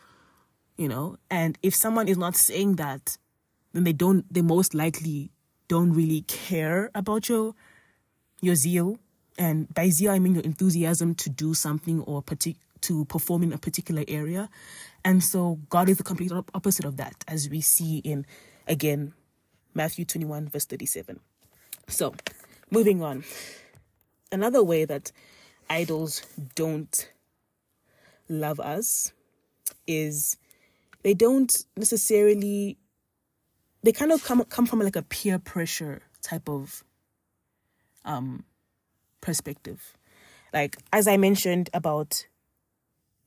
you 0.76 0.88
know. 0.88 1.16
And 1.30 1.58
if 1.62 1.74
someone 1.74 2.08
is 2.08 2.18
not 2.18 2.34
saying 2.34 2.76
that, 2.76 3.18
then 3.72 3.84
they 3.84 3.92
don't. 3.92 4.24
They 4.32 4.42
most 4.42 4.74
likely 4.74 5.30
don't 5.68 5.92
really 5.92 6.22
care 6.22 6.90
about 6.94 7.28
your 7.28 7.54
your 8.40 8.54
zeal. 8.54 8.98
And 9.38 9.72
by 9.72 9.88
zeal, 9.88 10.10
I 10.10 10.18
mean 10.18 10.34
your 10.34 10.44
enthusiasm 10.44 11.14
to 11.16 11.30
do 11.30 11.54
something 11.54 12.02
or 12.02 12.22
partic- 12.22 12.58
to 12.82 13.04
perform 13.06 13.44
in 13.44 13.52
a 13.52 13.58
particular 13.58 14.04
area. 14.08 14.50
And 15.04 15.22
so 15.22 15.58
God 15.68 15.88
is 15.88 15.98
the 15.98 16.04
complete 16.04 16.32
opposite 16.54 16.84
of 16.84 16.96
that, 16.96 17.24
as 17.26 17.48
we 17.48 17.60
see 17.60 17.98
in, 17.98 18.24
again, 18.68 19.14
Matthew 19.74 20.04
21, 20.04 20.48
verse 20.48 20.64
37. 20.64 21.18
So, 21.88 22.14
moving 22.70 23.02
on. 23.02 23.24
Another 24.30 24.62
way 24.62 24.84
that 24.84 25.12
idols 25.68 26.22
don't 26.54 27.10
love 28.28 28.60
us 28.60 29.12
is 29.86 30.36
they 31.02 31.14
don't 31.14 31.64
necessarily 31.76 32.78
they 33.82 33.92
kind 33.92 34.12
of 34.12 34.22
come 34.22 34.44
come 34.44 34.66
from 34.66 34.78
like 34.78 34.96
a 34.96 35.02
peer 35.02 35.38
pressure 35.38 36.02
type 36.22 36.48
of 36.48 36.84
um 38.04 38.44
perspective. 39.20 39.96
Like 40.52 40.76
as 40.92 41.08
I 41.08 41.16
mentioned 41.16 41.68
about 41.74 42.26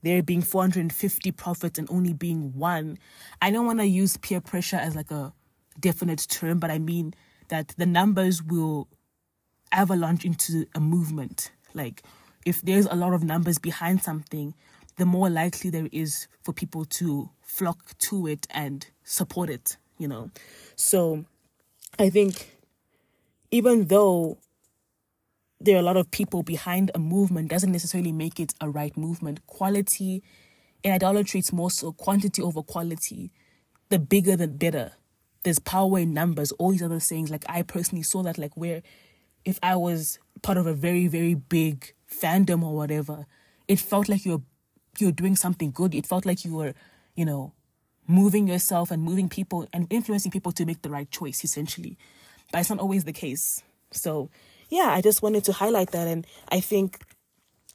there 0.06 0.22
being 0.22 0.44
450 0.44 1.32
prophets 1.32 1.80
and 1.80 1.90
only 1.90 2.14
being 2.14 2.54
one. 2.54 3.00
I 3.42 3.50
don't 3.50 3.66
want 3.66 3.80
to 3.80 3.88
use 3.88 4.18
peer 4.18 4.40
pressure 4.40 4.78
as 4.78 4.96
like 4.96 5.10
a 5.10 5.34
definite 5.80 6.28
term, 6.30 6.60
but 6.60 6.70
I 6.70 6.78
mean 6.78 7.16
that 7.50 7.74
the 7.78 7.88
numbers 7.88 8.42
will 8.42 8.88
avalanche 9.72 10.24
into 10.24 10.68
a 10.76 10.80
movement. 10.80 11.52
Like 11.74 12.04
if 12.46 12.62
there's 12.62 12.86
a 12.86 12.94
lot 12.96 13.14
of 13.14 13.24
numbers 13.24 13.58
behind 13.58 14.04
something, 14.04 14.54
the 14.98 15.08
more 15.08 15.30
likely 15.30 15.72
there 15.72 15.90
is 15.92 16.28
for 16.44 16.54
people 16.54 16.86
to 16.86 17.32
flock 17.42 17.98
to 17.98 18.28
it 18.28 18.46
and 18.52 18.86
support 19.04 19.50
it, 19.50 19.78
you 19.98 20.08
know. 20.08 20.30
So 20.76 21.26
I 21.98 22.12
think 22.12 22.60
even 23.50 23.86
though 23.86 24.38
there 25.66 25.78
are 25.78 25.80
a 25.80 25.84
lot 25.84 25.98
of 25.98 26.12
people 26.12 26.44
behind 26.44 26.92
a 26.94 27.00
movement 27.00 27.50
doesn't 27.50 27.72
necessarily 27.72 28.12
make 28.12 28.40
it 28.40 28.54
a 28.62 28.70
right 28.70 28.96
movement. 28.96 29.46
Quality 29.48 30.24
in 30.84 30.92
idolatry, 30.92 31.40
it's 31.40 31.52
more 31.52 31.72
so 31.72 31.92
quantity 31.92 32.42
over 32.42 32.62
quality. 32.62 33.32
The 33.90 33.98
bigger 33.98 34.36
the 34.36 34.48
better. 34.48 34.92
There's 35.44 35.60
power 35.60 36.00
in 36.00 36.14
numbers, 36.14 36.52
all 36.54 36.72
these 36.72 36.84
other 36.84 37.00
things. 37.00 37.32
Like 37.32 37.44
I 37.50 37.64
personally 37.64 38.04
saw 38.04 38.22
that 38.24 38.38
like 38.38 38.56
where 38.56 38.84
if 39.44 39.60
I 39.64 39.76
was 39.76 40.20
part 40.44 40.58
of 40.60 40.68
a 40.68 40.74
very, 40.74 41.08
very 41.08 41.34
big 41.34 41.94
fandom 42.12 42.64
or 42.64 42.76
whatever, 42.76 43.26
it 43.68 43.80
felt 43.80 44.08
like 44.08 44.26
you're 44.26 44.44
you're 45.00 45.12
doing 45.12 45.36
something 45.36 45.72
good. 45.72 45.96
It 45.96 46.06
felt 46.06 46.26
like 46.26 46.46
you 46.46 46.56
were, 46.56 46.74
you 47.16 47.26
know, 47.26 47.54
moving 48.08 48.48
yourself 48.48 48.92
and 48.92 49.02
moving 49.02 49.28
people 49.30 49.68
and 49.74 49.88
influencing 49.90 50.32
people 50.32 50.52
to 50.54 50.66
make 50.66 50.84
the 50.84 50.90
right 50.90 51.10
choice, 51.10 51.44
essentially. 51.44 51.98
But 52.52 52.60
it's 52.60 52.70
not 52.70 52.80
always 52.80 53.04
the 53.04 53.14
case. 53.14 53.64
So 53.92 54.30
yeah, 54.70 54.90
I 54.90 55.02
just 55.02 55.22
wanted 55.22 55.44
to 55.46 55.54
highlight 55.54 55.92
that. 55.92 56.08
And 56.08 56.26
I 56.50 56.60
think 56.60 57.00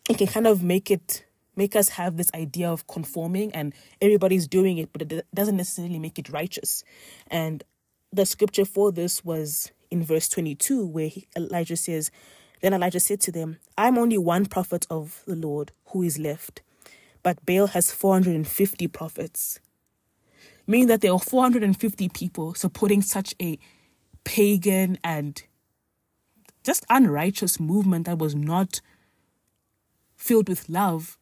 it 0.08 0.18
can 0.18 0.26
kind 0.26 0.46
of 0.46 0.62
make 0.62 0.90
it 0.90 1.24
make 1.56 1.76
us 1.76 1.90
have 1.90 2.16
this 2.16 2.30
idea 2.34 2.70
of 2.70 2.86
conforming 2.86 3.52
and 3.52 3.74
everybody's 4.00 4.46
doing 4.46 4.78
it, 4.78 4.92
but 4.92 5.02
it 5.02 5.26
doesn't 5.34 5.56
necessarily 5.56 5.98
make 5.98 6.18
it 6.18 6.30
righteous. 6.30 6.84
And 7.26 7.62
the 8.12 8.24
scripture 8.24 8.64
for 8.64 8.90
this 8.92 9.24
was 9.24 9.70
in 9.90 10.02
verse 10.02 10.28
22, 10.28 10.86
where 10.86 11.08
he, 11.08 11.26
Elijah 11.36 11.76
says, 11.76 12.10
Then 12.62 12.72
Elijah 12.72 13.00
said 13.00 13.20
to 13.22 13.32
them, 13.32 13.58
I'm 13.76 13.98
only 13.98 14.16
one 14.16 14.46
prophet 14.46 14.86
of 14.88 15.22
the 15.26 15.36
Lord 15.36 15.72
who 15.86 16.02
is 16.02 16.18
left, 16.18 16.62
but 17.22 17.44
Baal 17.44 17.66
has 17.68 17.92
450 17.92 18.88
prophets. 18.88 19.60
Meaning 20.66 20.86
that 20.86 21.00
there 21.00 21.12
are 21.12 21.18
450 21.18 22.08
people 22.10 22.54
supporting 22.54 23.02
such 23.02 23.34
a 23.42 23.58
pagan 24.24 24.98
and 25.02 25.42
just 26.62 26.84
unrighteous 26.90 27.58
movement 27.58 28.06
that 28.06 28.18
was 28.18 28.34
not 28.34 28.80
filled 30.16 30.48
with 30.48 30.68
love 30.68 31.18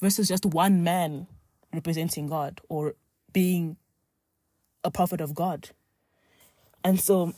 versus 0.00 0.28
just 0.28 0.44
one 0.44 0.82
man 0.82 1.26
representing 1.72 2.26
God 2.26 2.60
or 2.68 2.94
being 3.32 3.76
a 4.84 4.90
prophet 4.90 5.20
of 5.20 5.34
God. 5.34 5.70
And 6.84 7.00
so 7.00 7.34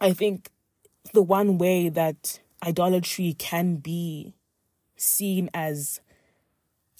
I 0.00 0.12
think 0.12 0.50
the 1.12 1.22
one 1.22 1.58
way 1.58 1.88
that 1.88 2.40
idolatry 2.64 3.34
can 3.38 3.76
be 3.76 4.34
seen 4.96 5.48
as 5.54 6.00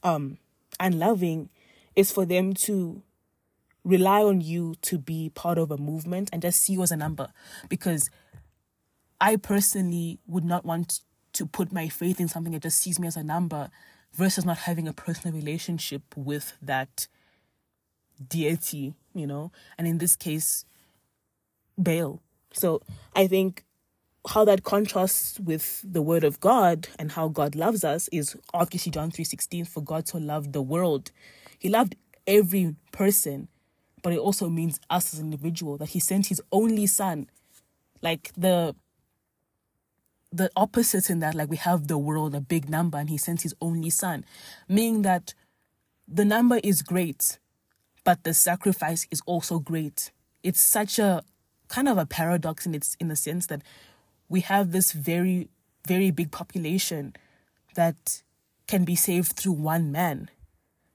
um 0.03 0.39
unloving 0.79 1.51
is 1.95 2.11
for 2.11 2.25
them 2.25 2.55
to 2.55 3.03
rely 3.85 4.23
on 4.23 4.41
you 4.41 4.75
to 4.83 4.99
be 4.99 5.31
part 5.31 5.59
of 5.59 5.71
a 5.71 5.77
movement 5.77 6.31
and 6.33 6.43
just 6.43 6.63
see 6.63 6.73
you 6.75 6.83
as 6.83 6.91
a 6.91 6.97
number 6.97 7.29
because 7.69 8.11
I 9.21 9.37
personally 9.37 10.19
would 10.27 10.45
not 10.45 10.65
want 10.65 11.01
to 11.35 11.47
put 11.47 11.73
my 11.73 11.89
faith 11.89 12.21
in 12.21 12.29
something 12.29 12.53
that 12.53 12.63
just 12.63 12.81
sees 12.81 12.99
me 12.99 13.07
as 13.07 13.17
a 13.17 13.23
number 13.23 13.71
versus 14.13 14.45
not 14.45 14.59
having 14.59 14.89
a 14.89 14.93
personal 14.93 15.35
relationship 15.37 16.03
with 16.17 16.55
that 16.61 17.07
deity, 18.29 18.95
you 19.15 19.27
know? 19.27 19.53
And 19.79 19.87
in 19.87 19.99
this 19.99 20.17
case, 20.17 20.65
Baal. 21.79 22.21
So 22.53 22.83
I 23.15 23.27
think 23.27 23.65
how 24.29 24.45
that 24.45 24.65
contrasts 24.65 25.41
with 25.41 25.81
the 25.85 26.03
word 26.03 26.25
of 26.25 26.41
God 26.41 26.89
and 26.99 27.13
how 27.13 27.29
God 27.29 27.55
loves 27.55 27.85
us 27.85 28.09
is 28.13 28.37
obviously 28.53 28.93
John 28.93 29.11
3:16 29.11 29.65
for 29.65 29.81
God 29.81 30.09
so 30.09 30.19
loved 30.19 30.53
the 30.53 30.63
world. 30.63 31.11
He 31.59 31.69
loved 31.69 31.97
every 32.27 32.77
person, 32.93 33.49
but 34.03 34.13
it 34.13 34.19
also 34.19 34.49
means 34.49 34.79
us 34.91 35.15
as 35.15 35.21
an 35.21 35.27
individual 35.27 35.79
that 35.79 35.91
he 35.91 36.01
sent 36.01 36.27
his 36.27 36.43
only 36.53 36.87
son. 36.87 37.29
Like 38.03 38.33
the 38.37 38.75
the 40.33 40.51
opposite 40.57 41.11
in 41.11 41.19
that, 41.21 41.35
like 41.35 41.51
we 41.51 41.57
have 41.57 41.89
the 41.89 41.99
world, 41.99 42.35
a 42.35 42.41
big 42.41 42.69
number, 42.69 42.99
and 42.99 43.11
he 43.11 43.19
sent 43.19 43.43
his 43.43 43.55
only 43.61 43.91
son, 43.91 44.25
meaning 44.69 45.03
that 45.03 45.35
the 46.07 46.25
number 46.25 46.61
is 46.63 46.83
great, 46.83 47.39
but 48.05 48.25
the 48.25 48.35
sacrifice 48.35 49.07
is 49.11 49.21
also 49.27 49.59
great. 49.59 50.13
It's 50.43 50.61
such 50.61 50.99
a 50.99 51.23
kind 51.69 51.89
of 51.89 51.99
a 51.99 52.07
paradox 52.07 52.67
in 52.67 52.75
its 52.75 52.97
in 53.01 53.09
the 53.09 53.17
sense 53.17 53.47
that 53.47 53.63
we 54.29 54.41
have 54.41 54.71
this 54.71 54.93
very, 54.93 55.49
very 55.87 56.11
big 56.11 56.31
population 56.31 57.15
that 57.75 58.23
can 58.67 58.85
be 58.85 58.95
saved 58.95 59.33
through 59.33 59.53
one 59.53 59.91
man. 59.91 60.31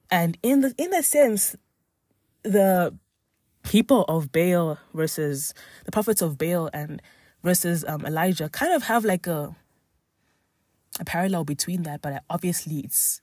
And 0.10 0.38
in 0.42 0.62
the 0.62 0.74
in 0.77 0.94
a 0.94 1.04
sense, 1.04 1.56
the 2.44 2.98
people 3.63 4.06
of 4.08 4.32
Baal 4.32 4.77
versus 4.94 5.54
the 5.86 5.92
prophets 5.92 6.22
of 6.22 6.38
Baal 6.38 6.70
and 6.74 7.01
versus 7.45 7.85
um, 7.87 8.03
Elijah 8.05 8.49
kind 8.49 8.73
of 8.73 8.83
have 8.83 9.05
like 9.05 9.27
a 9.27 9.55
a 10.99 11.05
parallel 11.05 11.43
between 11.43 11.83
that, 11.83 12.01
but 12.01 12.23
obviously 12.29 12.79
it's 12.79 13.21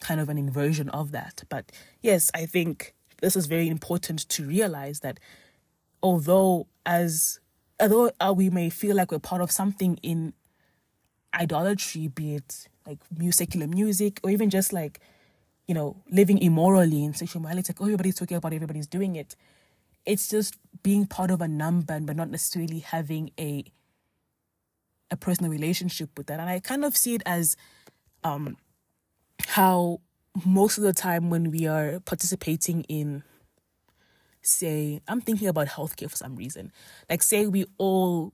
kind 0.00 0.20
of 0.20 0.28
an 0.28 0.38
inversion 0.38 0.88
of 0.90 1.12
that. 1.12 1.42
But 1.48 1.72
yes, 2.00 2.30
I 2.34 2.46
think 2.46 2.94
this 3.20 3.36
is 3.36 3.46
very 3.46 3.68
important 3.68 4.28
to 4.28 4.44
realize 4.44 5.00
that 5.00 5.18
although 6.02 6.66
as 6.86 7.40
although 7.80 8.12
uh, 8.20 8.32
we 8.36 8.50
may 8.50 8.70
feel 8.70 8.94
like 8.94 9.10
we're 9.10 9.18
part 9.18 9.42
of 9.42 9.50
something 9.50 9.98
in 10.02 10.32
idolatry, 11.34 12.06
be 12.08 12.36
it 12.36 12.68
like 12.86 12.98
secular 13.30 13.66
music 13.66 14.20
or 14.22 14.30
even 14.30 14.48
just 14.48 14.72
like 14.72 15.00
you 15.66 15.74
know 15.74 15.96
living 16.10 16.38
immorally 16.38 17.02
in 17.02 17.14
sexual 17.14 17.42
morality, 17.42 17.72
like 17.72 17.80
oh, 17.80 17.84
everybody's 17.86 18.14
talking 18.14 18.36
about, 18.36 18.52
it, 18.52 18.56
everybody's 18.56 18.86
doing 18.86 19.16
it 19.16 19.34
it's 20.06 20.28
just 20.28 20.56
being 20.82 21.06
part 21.06 21.30
of 21.30 21.40
a 21.40 21.48
number 21.48 21.98
but 22.00 22.16
not 22.16 22.30
necessarily 22.30 22.80
having 22.80 23.30
a 23.38 23.64
a 25.10 25.16
personal 25.16 25.50
relationship 25.50 26.10
with 26.16 26.28
that. 26.28 26.38
And 26.40 26.48
i 26.48 26.60
kind 26.60 26.84
of 26.84 26.96
see 26.96 27.14
it 27.14 27.22
as 27.26 27.56
um 28.24 28.56
how 29.48 30.00
most 30.46 30.78
of 30.78 30.84
the 30.84 30.92
time 30.92 31.30
when 31.30 31.50
we 31.50 31.66
are 31.66 32.00
participating 32.00 32.82
in 32.84 33.22
say 34.42 35.00
i'm 35.08 35.20
thinking 35.20 35.48
about 35.48 35.68
healthcare 35.68 36.10
for 36.10 36.16
some 36.16 36.36
reason. 36.36 36.72
Like 37.08 37.22
say 37.22 37.46
we 37.46 37.66
all 37.78 38.32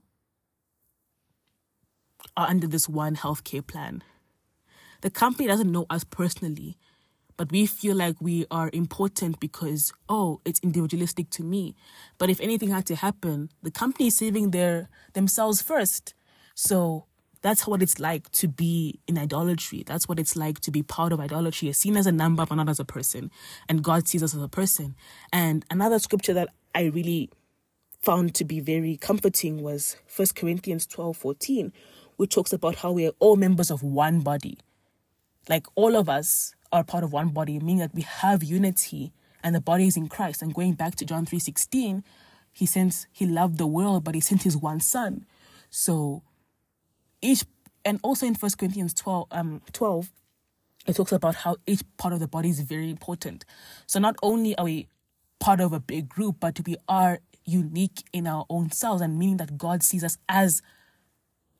are 2.35 2.47
under 2.47 2.67
this 2.67 2.87
one 2.87 3.15
healthcare 3.15 3.65
plan. 3.65 4.03
The 5.01 5.09
company 5.09 5.47
doesn't 5.47 5.71
know 5.71 5.85
us 5.89 6.03
personally 6.03 6.77
but 7.37 7.51
we 7.51 7.65
feel 7.65 7.95
like 7.95 8.15
we 8.19 8.45
are 8.51 8.69
important 8.73 9.39
because 9.39 9.93
oh 10.09 10.41
it's 10.43 10.59
individualistic 10.61 11.29
to 11.29 11.43
me 11.43 11.75
but 12.17 12.29
if 12.29 12.41
anything 12.41 12.69
had 12.69 12.85
to 12.85 12.95
happen 12.95 13.49
the 13.63 13.71
company 13.71 14.07
is 14.07 14.17
saving 14.17 14.51
their 14.51 14.89
themselves 15.13 15.61
first 15.61 16.13
so 16.55 17.05
that's 17.41 17.67
what 17.67 17.81
it's 17.81 17.99
like 17.99 18.31
to 18.31 18.47
be 18.47 18.99
in 19.07 19.17
idolatry. 19.17 19.83
That's 19.85 20.07
what 20.07 20.19
it's 20.19 20.35
like 20.35 20.59
to 20.61 20.71
be 20.71 20.83
part 20.83 21.13
of 21.13 21.19
idolatry. 21.19 21.67
You're 21.67 21.73
seen 21.73 21.97
as 21.97 22.07
a 22.07 22.11
number, 22.11 22.45
but 22.45 22.55
not 22.55 22.69
as 22.69 22.79
a 22.79 22.85
person. 22.85 23.31
And 23.69 23.83
God 23.83 24.07
sees 24.07 24.23
us 24.23 24.35
as 24.35 24.41
a 24.41 24.47
person. 24.47 24.95
And 25.31 25.65
another 25.69 25.99
scripture 25.99 26.33
that 26.33 26.49
I 26.73 26.85
really 26.85 27.29
found 28.01 28.35
to 28.35 28.45
be 28.45 28.59
very 28.59 28.97
comforting 28.97 29.61
was 29.61 29.97
First 30.05 30.35
Corinthians 30.35 30.85
12 30.85 31.15
14, 31.15 31.73
which 32.17 32.33
talks 32.33 32.53
about 32.53 32.75
how 32.75 32.91
we 32.91 33.07
are 33.07 33.13
all 33.19 33.35
members 33.35 33.71
of 33.71 33.83
one 33.83 34.21
body. 34.21 34.57
Like 35.49 35.65
all 35.75 35.95
of 35.95 36.09
us 36.09 36.53
are 36.71 36.83
part 36.83 37.03
of 37.03 37.13
one 37.13 37.29
body, 37.29 37.59
meaning 37.59 37.79
that 37.79 37.93
we 37.93 38.01
have 38.01 38.43
unity 38.43 39.13
and 39.43 39.55
the 39.55 39.61
body 39.61 39.87
is 39.87 39.97
in 39.97 40.07
Christ. 40.07 40.41
And 40.41 40.53
going 40.53 40.73
back 40.73 40.95
to 40.95 41.05
John 41.05 41.25
3:16, 41.25 42.03
he 42.51 42.65
sends 42.65 43.07
he 43.11 43.25
loved 43.25 43.57
the 43.57 43.67
world, 43.67 44.03
but 44.03 44.15
he 44.15 44.21
sent 44.21 44.43
his 44.43 44.57
one 44.57 44.79
son. 44.79 45.25
So 45.69 46.23
each 47.21 47.45
and 47.85 47.99
also 48.03 48.25
in 48.25 48.35
First 48.35 48.57
Corinthians 48.57 48.93
12, 48.93 49.27
um 49.31 49.61
12, 49.71 50.11
it 50.87 50.95
talks 50.95 51.11
about 51.11 51.35
how 51.35 51.57
each 51.65 51.83
part 51.97 52.13
of 52.13 52.19
the 52.19 52.27
body 52.27 52.49
is 52.49 52.59
very 52.61 52.89
important. 52.89 53.45
So 53.85 53.99
not 53.99 54.15
only 54.23 54.57
are 54.57 54.65
we 54.65 54.87
part 55.39 55.61
of 55.61 55.71
a 55.71 55.79
big 55.79 56.09
group, 56.09 56.37
but 56.39 56.59
we 56.65 56.75
are 56.87 57.19
unique 57.45 58.03
in 58.11 58.27
our 58.27 58.45
own 58.49 58.71
selves, 58.71 59.01
and 59.01 59.17
meaning 59.17 59.37
that 59.37 59.57
God 59.57 59.83
sees 59.83 60.03
us 60.03 60.17
as 60.27 60.61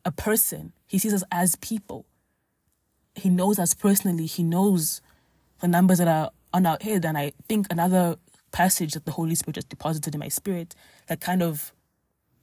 a 0.03 0.11
person. 0.11 0.73
He 0.87 0.97
sees 0.97 1.13
us 1.13 1.23
as 1.31 1.55
people. 1.55 2.05
He 3.17 3.29
knows 3.29 3.59
us 3.59 3.74
personally. 3.74 4.25
He 4.25 4.43
knows 4.43 5.01
the 5.62 5.67
numbers 5.67 5.97
that 5.97 6.07
are 6.07 6.31
on 6.53 6.65
our 6.65 6.77
head. 6.81 7.05
And 7.05 7.17
I 7.17 7.33
think 7.47 7.67
another 7.69 8.17
passage 8.51 8.93
that 8.93 9.05
the 9.05 9.12
Holy 9.12 9.36
Spirit 9.36 9.55
just 9.55 9.69
deposited 9.69 10.13
in 10.13 10.19
my 10.19 10.29
spirit 10.29 10.75
that 11.07 11.19
kind 11.19 11.41
of 11.41 11.74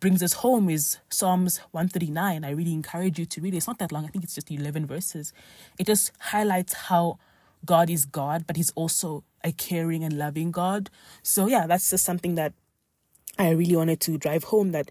brings 0.00 0.23
us 0.23 0.35
home 0.35 0.69
is 0.69 0.99
Psalms 1.09 1.59
139. 1.71 2.45
I 2.45 2.50
really 2.50 2.73
encourage 2.73 3.19
you 3.19 3.25
to 3.26 3.40
read 3.40 3.54
it. 3.54 3.59
It's 3.59 3.66
not 3.66 3.78
that 3.78 3.90
long, 3.90 4.04
I 4.04 4.09
think 4.09 4.25
it's 4.25 4.35
just 4.35 4.50
11 4.50 4.87
verses. 4.87 5.33
It 5.78 5.87
just 5.87 6.12
highlights 6.19 6.75
how 6.75 7.19
God 7.64 7.88
is 7.88 8.04
God, 8.04 8.47
but 8.47 8.57
He's 8.57 8.71
also 8.73 9.25
a 9.43 9.52
caring 9.52 10.04
and 10.04 10.19
loving 10.19 10.50
God. 10.50 10.90
So, 11.23 11.47
yeah, 11.47 11.66
that's 11.66 11.88
just 11.88 12.04
something 12.04 12.35
that 12.35 12.52
I 13.38 13.50
really 13.50 13.76
wanted 13.76 14.00
to 14.00 14.19
drive 14.19 14.45
home 14.45 14.73
that, 14.73 14.90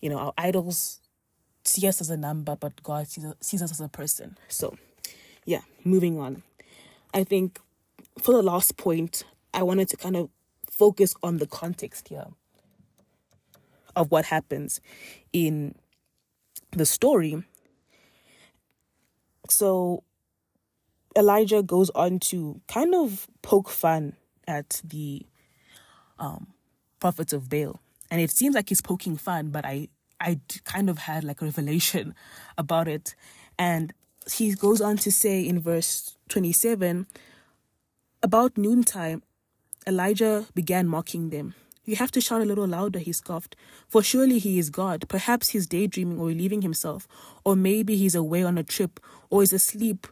you 0.00 0.10
know, 0.10 0.18
our 0.18 0.32
idols 0.36 1.00
see 1.64 1.86
us 1.86 2.00
as 2.00 2.10
a 2.10 2.16
number, 2.16 2.56
but 2.56 2.82
God 2.82 3.06
sees, 3.06 3.62
us 3.62 3.70
as 3.70 3.80
a 3.80 3.88
person. 3.88 4.36
So, 4.48 4.76
yeah, 5.44 5.62
moving 5.84 6.18
on. 6.18 6.42
I 7.12 7.24
think 7.24 7.58
for 8.20 8.32
the 8.32 8.42
last 8.42 8.76
point, 8.76 9.24
I 9.52 9.62
wanted 9.62 9.88
to 9.88 9.96
kind 9.96 10.16
of 10.16 10.30
focus 10.70 11.14
on 11.22 11.38
the 11.38 11.46
context 11.46 12.08
here 12.08 12.26
of 13.96 14.10
what 14.10 14.26
happens 14.26 14.80
in 15.32 15.74
the 16.72 16.86
story. 16.86 17.42
So 19.48 20.04
Elijah 21.16 21.62
goes 21.62 21.90
on 21.90 22.20
to 22.20 22.60
kind 22.68 22.94
of 22.94 23.26
poke 23.42 23.68
fun 23.68 24.14
at 24.46 24.80
the 24.84 25.26
um, 26.18 26.48
prophets 27.00 27.32
of 27.32 27.48
Baal. 27.48 27.80
And 28.10 28.20
it 28.20 28.30
seems 28.30 28.54
like 28.54 28.68
he's 28.68 28.80
poking 28.80 29.16
fun, 29.16 29.50
but 29.50 29.64
I, 29.64 29.88
I 30.20 30.40
kind 30.64 30.90
of 30.90 30.98
had 30.98 31.24
like 31.24 31.42
a 31.42 31.44
revelation 31.44 32.14
about 32.58 32.88
it. 32.88 33.14
And 33.58 33.92
he 34.32 34.54
goes 34.54 34.80
on 34.80 34.96
to 34.98 35.10
say 35.10 35.46
in 35.46 35.60
verse 35.60 36.16
27 36.28 37.06
about 38.22 38.58
noontime, 38.58 39.22
Elijah 39.86 40.46
began 40.54 40.86
mocking 40.86 41.30
them. 41.30 41.54
You 41.84 41.96
have 41.96 42.10
to 42.12 42.20
shout 42.20 42.42
a 42.42 42.44
little 42.44 42.66
louder, 42.66 42.98
he 42.98 43.12
scoffed, 43.12 43.56
for 43.88 44.02
surely 44.02 44.38
he 44.38 44.58
is 44.58 44.68
God. 44.68 45.08
Perhaps 45.08 45.48
he's 45.48 45.66
daydreaming 45.66 46.20
or 46.20 46.26
relieving 46.26 46.62
himself, 46.62 47.08
or 47.44 47.56
maybe 47.56 47.96
he's 47.96 48.14
away 48.14 48.44
on 48.44 48.58
a 48.58 48.62
trip 48.62 49.00
or 49.30 49.42
is 49.42 49.52
asleep 49.52 50.06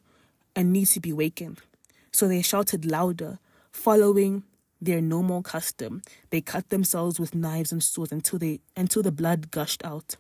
and 0.57 0.73
needs 0.73 0.93
to 0.93 1.01
be 1.01 1.13
wakened. 1.13 1.61
So 2.11 2.27
they 2.27 2.43
shouted 2.43 2.91
louder, 2.91 3.39
following 3.71 4.43
their 4.81 5.01
normal 5.01 5.43
custom. 5.43 6.03
They 6.31 6.41
cut 6.41 6.71
themselves 6.71 7.21
with 7.21 7.35
knives 7.35 7.71
and 7.71 7.83
swords 7.83 8.13
until 8.13 8.39
they 8.39 8.61
until 8.77 9.03
the 9.03 9.13
blood 9.13 9.51
gushed 9.51 9.85
out. 9.85 10.17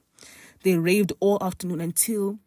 They 0.62 0.76
raved 0.76 1.12
all 1.20 1.38
afternoon 1.40 1.80
until 1.80 2.38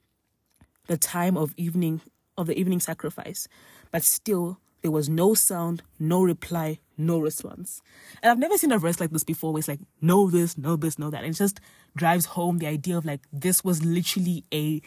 the 0.91 0.97
time 0.97 1.37
of 1.37 1.53
evening 1.55 2.01
of 2.37 2.47
the 2.47 2.59
evening 2.59 2.81
sacrifice, 2.81 3.47
but 3.91 4.03
still 4.03 4.59
there 4.81 4.91
was 4.91 5.07
no 5.07 5.33
sound, 5.33 5.83
no 5.97 6.21
reply, 6.21 6.79
no 6.97 7.17
response. 7.17 7.81
And 8.21 8.29
I've 8.29 8.39
never 8.39 8.57
seen 8.57 8.73
a 8.73 8.77
verse 8.77 8.99
like 8.99 9.11
this 9.11 9.23
before 9.23 9.53
where 9.53 9.59
it's 9.59 9.69
like, 9.69 9.79
know 10.01 10.29
this, 10.29 10.57
know 10.57 10.75
this, 10.75 10.99
know 10.99 11.09
that. 11.09 11.23
And 11.23 11.33
it 11.33 11.37
just 11.37 11.61
drives 11.95 12.25
home 12.25 12.57
the 12.57 12.67
idea 12.67 12.97
of 12.97 13.05
like, 13.05 13.21
this 13.31 13.63
was 13.63 13.85
literally 13.85 14.43
a 14.53 14.81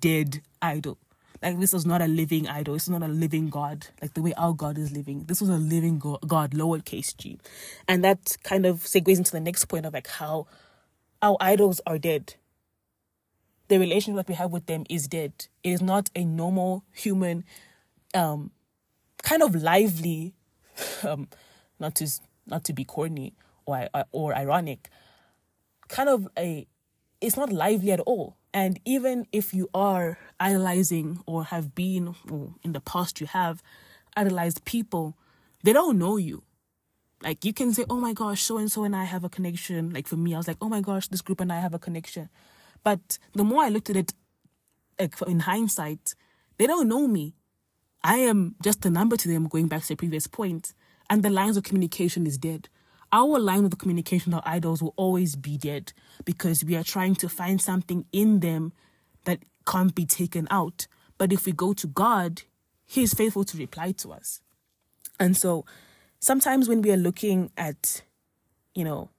dead 0.00 0.42
idol. 0.60 0.98
Like, 1.40 1.60
this 1.60 1.72
was 1.72 1.86
not 1.86 2.02
a 2.02 2.06
living 2.06 2.48
idol. 2.48 2.74
This 2.74 2.84
is 2.84 2.90
not 2.90 3.02
a 3.02 3.08
living 3.08 3.48
God, 3.48 3.86
like 4.02 4.14
the 4.14 4.22
way 4.22 4.32
our 4.36 4.54
God 4.54 4.76
is 4.76 4.90
living. 4.90 5.24
This 5.26 5.40
was 5.40 5.50
a 5.50 5.56
living 5.56 6.00
God, 6.00 6.50
lowercase 6.52 7.16
g. 7.16 7.38
And 7.86 8.02
that 8.02 8.38
kind 8.42 8.66
of 8.66 8.78
segues 8.78 9.18
into 9.18 9.30
the 9.30 9.40
next 9.40 9.66
point 9.66 9.86
of 9.86 9.92
like 9.92 10.08
how 10.08 10.46
our 11.22 11.36
idols 11.40 11.80
are 11.86 11.98
dead. 11.98 12.34
The 13.68 13.78
relationship 13.78 14.26
that 14.26 14.28
we 14.28 14.34
have 14.34 14.52
with 14.52 14.66
them 14.66 14.84
is 14.90 15.08
dead. 15.08 15.32
It 15.62 15.70
is 15.70 15.82
not 15.82 16.10
a 16.14 16.24
normal 16.24 16.84
human 16.92 17.44
um, 18.14 18.50
kind 19.22 19.42
of 19.42 19.54
lively, 19.54 20.34
um, 21.02 21.28
not 21.78 21.94
to 21.96 22.08
not 22.46 22.64
to 22.64 22.72
be 22.72 22.84
corny 22.84 23.34
or 23.66 23.88
or 24.12 24.34
ironic, 24.34 24.90
kind 25.88 26.08
of 26.08 26.28
a 26.38 26.66
it's 27.20 27.36
not 27.36 27.52
lively 27.52 27.92
at 27.92 28.00
all. 28.00 28.36
And 28.52 28.78
even 28.84 29.26
if 29.32 29.52
you 29.52 29.68
are 29.74 30.18
idolizing 30.38 31.20
or 31.26 31.44
have 31.44 31.74
been 31.74 32.14
or 32.30 32.54
in 32.62 32.72
the 32.72 32.80
past 32.80 33.20
you 33.20 33.26
have 33.26 33.62
idolized 34.16 34.64
people, 34.64 35.16
they 35.64 35.72
don't 35.72 35.98
know 35.98 36.16
you. 36.16 36.42
Like 37.22 37.44
you 37.44 37.54
can 37.54 37.72
say, 37.72 37.84
"Oh 37.88 37.98
my 37.98 38.12
gosh, 38.12 38.42
so 38.42 38.58
and 38.58 38.70
so 38.70 38.84
and 38.84 38.94
I 38.94 39.04
have 39.04 39.24
a 39.24 39.30
connection." 39.30 39.90
Like 39.90 40.06
for 40.06 40.16
me, 40.16 40.34
I 40.34 40.36
was 40.36 40.46
like, 40.46 40.58
"Oh 40.60 40.68
my 40.68 40.82
gosh, 40.82 41.08
this 41.08 41.22
group 41.22 41.40
and 41.40 41.50
I 41.52 41.60
have 41.60 41.72
a 41.74 41.78
connection." 41.78 42.28
But 42.84 43.18
the 43.32 43.44
more 43.44 43.64
I 43.64 43.70
looked 43.70 43.90
at 43.90 43.96
it, 43.96 44.12
eh, 44.98 45.08
like 45.20 45.28
in 45.28 45.40
hindsight, 45.40 46.14
they 46.58 46.66
don't 46.66 46.88
know 46.88 47.08
me. 47.08 47.34
I 48.04 48.18
am 48.18 48.54
just 48.62 48.84
a 48.84 48.90
number 48.90 49.16
to 49.16 49.28
them, 49.28 49.48
going 49.48 49.66
back 49.66 49.82
to 49.82 49.88
the 49.88 49.96
previous 49.96 50.26
point, 50.26 50.74
and 51.08 51.22
the 51.22 51.30
lines 51.30 51.56
of 51.56 51.64
communication 51.64 52.26
is 52.26 52.38
dead. 52.38 52.68
Our 53.12 53.38
line 53.38 53.64
of 53.64 53.78
communication, 53.78 54.34
our 54.34 54.42
idols, 54.44 54.82
will 54.82 54.92
always 54.96 55.36
be 55.36 55.56
dead 55.56 55.92
because 56.24 56.64
we 56.64 56.76
are 56.76 56.82
trying 56.82 57.14
to 57.16 57.28
find 57.28 57.60
something 57.60 58.04
in 58.12 58.40
them 58.40 58.72
that 59.24 59.40
can't 59.66 59.94
be 59.94 60.04
taken 60.04 60.46
out. 60.50 60.86
But 61.16 61.32
if 61.32 61.46
we 61.46 61.52
go 61.52 61.72
to 61.72 61.86
God, 61.86 62.42
He 62.84 63.02
is 63.02 63.14
faithful 63.14 63.44
to 63.44 63.56
reply 63.56 63.92
to 63.92 64.12
us. 64.12 64.40
And 65.18 65.36
so 65.36 65.64
sometimes 66.20 66.68
when 66.68 66.82
we 66.82 66.92
are 66.92 66.98
looking 66.98 67.50
at, 67.56 68.02
you 68.74 68.84
know, 68.84 69.10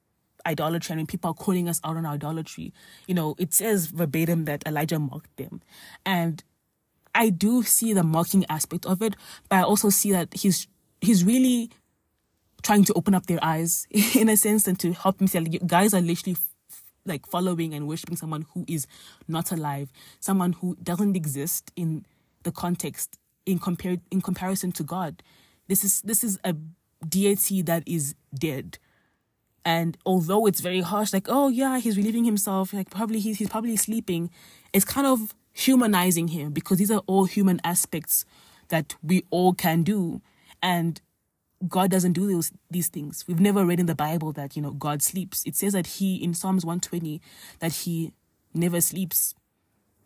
idolatry 0.45 0.97
and 0.97 1.08
people 1.08 1.31
are 1.31 1.34
calling 1.34 1.67
us 1.67 1.79
out 1.84 1.97
on 1.97 2.05
idolatry, 2.05 2.73
you 3.08 3.13
know, 3.13 3.36
it 3.38 3.53
says 3.53 3.88
verbatim 3.88 4.45
that 4.45 4.63
Elijah 4.65 4.99
mocked 4.99 5.36
them. 5.38 5.62
And 6.05 6.43
I 7.13 7.29
do 7.29 7.63
see 7.63 7.93
the 7.93 8.03
mocking 8.03 8.45
aspect 8.49 8.86
of 8.86 9.01
it, 9.01 9.15
but 9.49 9.58
I 9.58 9.62
also 9.63 9.89
see 9.89 10.12
that 10.12 10.34
he's 10.34 10.67
he's 11.01 11.23
really 11.23 11.71
trying 12.63 12.84
to 12.84 12.93
open 12.93 13.13
up 13.13 13.27
their 13.27 13.39
eyes 13.43 13.88
in 14.15 14.27
a 14.27 14.36
sense 14.38 14.67
and 14.67 14.79
to 14.79 14.91
help 14.93 15.17
them 15.19 15.27
see 15.27 15.39
like, 15.39 15.65
guys 15.67 15.93
are 15.93 16.01
literally 16.01 16.36
like 17.05 17.27
following 17.27 17.73
and 17.73 17.88
worshiping 17.88 18.17
someone 18.17 18.45
who 18.53 18.65
is 18.67 18.88
not 19.27 19.51
alive, 19.51 19.91
someone 20.19 20.53
who 20.53 20.75
doesn't 20.81 21.15
exist 21.15 21.71
in 21.75 22.05
the 22.43 22.51
context 22.51 23.19
in 23.45 23.60
compare 23.60 23.97
in 24.12 24.21
comparison 24.21 24.71
to 24.73 24.84
God. 24.84 25.21
This 25.67 25.84
is 25.84 26.01
this 26.01 26.23
is 26.23 26.39
a 26.43 26.55
deity 27.08 27.62
that 27.62 27.84
is 27.86 28.15
dead. 28.34 28.79
And 29.65 29.97
although 30.06 30.45
it's 30.45 30.62
very 30.62 30.82
harsh, 30.82 31.12
like, 31.12 31.25
oh 31.28 31.49
yeah, 31.49 31.80
he's 31.80 31.97
relieving 31.97 32.23
himself, 32.23 32.71
like 32.71 32.91
probably 32.91 33.19
he's 33.19 33.39
he's 33.39 33.49
probably 33.49 33.75
sleeping, 33.75 34.30
it's 34.71 34.86
kind 34.86 35.08
of 35.08 35.34
humanizing 35.51 36.28
him 36.28 36.51
because 36.51 36.78
these 36.78 36.91
are 36.91 37.01
all 37.08 37.25
human 37.25 37.60
aspects 37.63 38.25
that 38.67 38.95
we 39.01 39.23
all 39.32 39.54
can 39.54 39.82
do. 39.82 40.21
And 40.62 41.01
God 41.67 41.89
doesn't 41.89 42.13
do 42.13 42.32
those 42.32 42.51
these 42.69 42.89
things. 42.89 43.25
We've 43.28 43.39
never 43.39 43.65
read 43.65 43.80
in 43.80 43.88
the 43.88 43.95
Bible 43.95 44.32
that, 44.34 44.56
you 44.56 44.62
know, 44.62 44.71
God 44.71 45.01
sleeps. 45.01 45.43
It 45.45 45.56
says 45.56 45.73
that 45.73 45.88
he 45.88 46.23
in 46.23 46.36
Psalms 46.36 46.63
120 46.63 47.19
that 47.60 47.73
he 47.73 48.13
never 48.54 48.80
sleeps. 48.82 49.34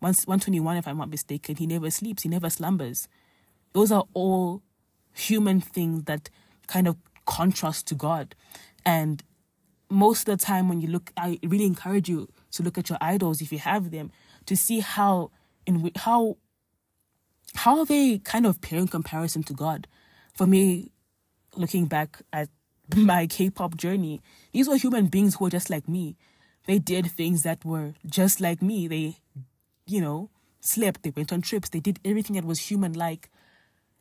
Once 0.00 0.26
121 0.26 0.78
if 0.78 0.88
I'm 0.88 0.96
not 0.96 1.10
mistaken, 1.10 1.56
he 1.56 1.66
never 1.66 1.90
sleeps, 1.90 2.22
he 2.22 2.30
never 2.30 2.48
slumbers. 2.48 3.08
Those 3.74 3.92
are 3.92 4.04
all 4.14 4.62
human 5.12 5.60
things 5.60 6.04
that 6.04 6.30
kind 6.66 6.88
of 6.88 6.96
contrast 7.26 7.86
to 7.88 7.94
God. 7.94 8.34
And 8.86 9.22
most 9.90 10.28
of 10.28 10.38
the 10.38 10.44
time 10.44 10.68
when 10.68 10.80
you 10.80 10.88
look 10.88 11.12
I 11.16 11.38
really 11.42 11.66
encourage 11.66 12.08
you 12.08 12.28
to 12.52 12.62
look 12.62 12.78
at 12.78 12.88
your 12.88 12.98
idols 13.00 13.40
if 13.40 13.52
you 13.52 13.58
have 13.58 13.90
them 13.90 14.10
to 14.46 14.56
see 14.56 14.80
how 14.80 15.30
in 15.66 15.90
how 15.96 16.36
how 17.54 17.84
they 17.84 18.18
kind 18.18 18.46
of 18.46 18.60
pair 18.60 18.78
in 18.78 18.88
comparison 18.88 19.42
to 19.44 19.52
God. 19.52 19.86
For 20.34 20.46
me, 20.46 20.92
looking 21.56 21.86
back 21.86 22.22
at 22.32 22.48
my 22.96 23.26
K-pop 23.26 23.76
journey, 23.76 24.20
these 24.52 24.68
were 24.68 24.76
human 24.76 25.06
beings 25.06 25.34
who 25.34 25.44
were 25.44 25.50
just 25.50 25.70
like 25.70 25.88
me. 25.88 26.16
They 26.66 26.78
did 26.78 27.10
things 27.10 27.42
that 27.42 27.64
were 27.64 27.94
just 28.06 28.40
like 28.40 28.62
me. 28.62 28.86
They 28.86 29.16
you 29.90 30.00
know, 30.00 30.30
slept, 30.60 31.02
they 31.02 31.10
went 31.10 31.32
on 31.32 31.42
trips, 31.42 31.68
they 31.68 31.80
did 31.80 31.98
everything 32.04 32.36
that 32.36 32.44
was 32.44 32.60
human 32.60 32.92
like, 32.92 33.28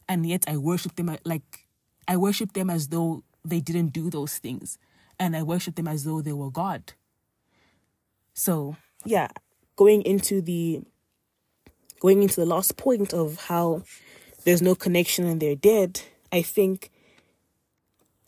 and 0.07 0.25
yet 0.25 0.45
I 0.47 0.57
worship 0.57 0.95
them 0.95 1.17
like 1.25 1.67
I 2.07 2.17
worship 2.17 2.53
them 2.53 2.69
as 2.69 2.87
though 2.87 3.23
they 3.43 3.59
didn't 3.59 3.93
do 3.93 4.09
those 4.09 4.37
things, 4.37 4.77
and 5.19 5.35
I 5.35 5.43
worship 5.43 5.75
them 5.75 5.87
as 5.87 6.03
though 6.03 6.21
they 6.21 6.33
were 6.33 6.49
God. 6.51 6.93
So 8.33 8.77
yeah, 9.05 9.29
going 9.75 10.01
into 10.03 10.41
the 10.41 10.81
going 11.99 12.23
into 12.23 12.37
the 12.37 12.45
last 12.45 12.77
point 12.77 13.13
of 13.13 13.37
how 13.41 13.83
there's 14.45 14.61
no 14.61 14.75
connection 14.75 15.25
and 15.25 15.41
they're 15.41 15.55
dead, 15.55 16.01
I 16.31 16.41
think 16.41 16.91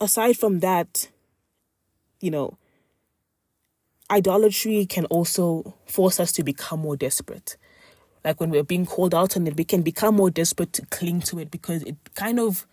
aside 0.00 0.36
from 0.36 0.60
that, 0.60 1.08
you 2.20 2.30
know, 2.30 2.58
idolatry 4.10 4.84
can 4.84 5.06
also 5.06 5.74
force 5.86 6.20
us 6.20 6.32
to 6.32 6.44
become 6.44 6.80
more 6.80 6.96
desperate. 6.96 7.56
Like 8.24 8.40
when 8.40 8.50
we're 8.50 8.62
being 8.62 8.86
called 8.86 9.14
out 9.14 9.36
on 9.36 9.46
it, 9.46 9.56
we 9.56 9.64
can 9.64 9.82
become 9.82 10.16
more 10.16 10.30
desperate 10.30 10.72
to 10.74 10.86
cling 10.86 11.20
to 11.22 11.38
it 11.38 11.50
because 11.50 11.82
it 11.84 11.96
kind 12.14 12.38
of 12.38 12.66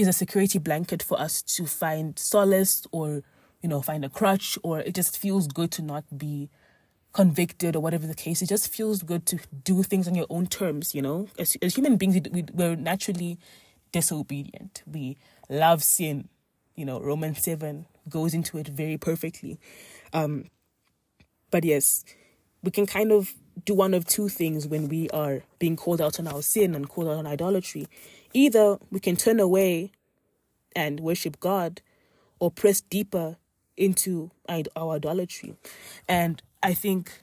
is 0.00 0.08
a 0.08 0.12
security 0.12 0.58
blanket 0.58 1.02
for 1.02 1.20
us 1.20 1.42
to 1.42 1.66
find 1.66 2.18
solace 2.18 2.86
or, 2.92 3.22
you 3.62 3.68
know, 3.68 3.82
find 3.82 4.04
a 4.04 4.08
crutch, 4.08 4.58
or 4.62 4.80
it 4.80 4.94
just 4.94 5.18
feels 5.18 5.46
good 5.46 5.70
to 5.72 5.82
not 5.82 6.04
be 6.16 6.48
convicted 7.12 7.76
or 7.76 7.80
whatever 7.80 8.06
the 8.06 8.14
case. 8.14 8.40
It 8.40 8.48
just 8.48 8.72
feels 8.72 9.02
good 9.02 9.26
to 9.26 9.38
do 9.64 9.82
things 9.82 10.06
on 10.08 10.14
your 10.14 10.26
own 10.30 10.46
terms, 10.46 10.94
you 10.94 11.02
know? 11.02 11.28
As, 11.38 11.56
as 11.60 11.74
human 11.74 11.96
beings, 11.96 12.20
we, 12.32 12.44
we're 12.52 12.76
naturally 12.76 13.38
disobedient. 13.92 14.82
We 14.86 15.18
love 15.48 15.82
sin. 15.82 16.28
You 16.76 16.84
know, 16.84 17.00
Romans 17.00 17.42
7 17.42 17.86
goes 18.08 18.32
into 18.32 18.58
it 18.58 18.68
very 18.68 18.96
perfectly. 18.96 19.58
Um, 20.12 20.46
but 21.50 21.64
yes, 21.64 22.04
we 22.62 22.70
can 22.70 22.86
kind 22.86 23.12
of 23.12 23.34
do 23.64 23.74
one 23.74 23.94
of 23.94 24.06
two 24.06 24.28
things 24.28 24.66
when 24.66 24.88
we 24.88 25.08
are 25.10 25.42
being 25.58 25.76
called 25.76 26.00
out 26.00 26.18
on 26.18 26.26
our 26.26 26.42
sin 26.42 26.74
and 26.74 26.88
called 26.88 27.08
out 27.08 27.16
on 27.16 27.26
idolatry. 27.26 27.86
Either 28.32 28.78
we 28.90 29.00
can 29.00 29.16
turn 29.16 29.40
away 29.40 29.92
and 30.74 31.00
worship 31.00 31.40
God 31.40 31.82
or 32.38 32.50
press 32.50 32.80
deeper 32.80 33.36
into 33.76 34.30
our 34.48 34.94
idolatry. 34.96 35.56
And 36.08 36.42
I 36.62 36.74
think 36.74 37.20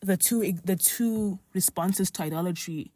the 0.00 0.16
two 0.16 0.54
the 0.64 0.76
two 0.76 1.38
responses 1.52 2.10
to 2.12 2.22
idolatry 2.22 2.90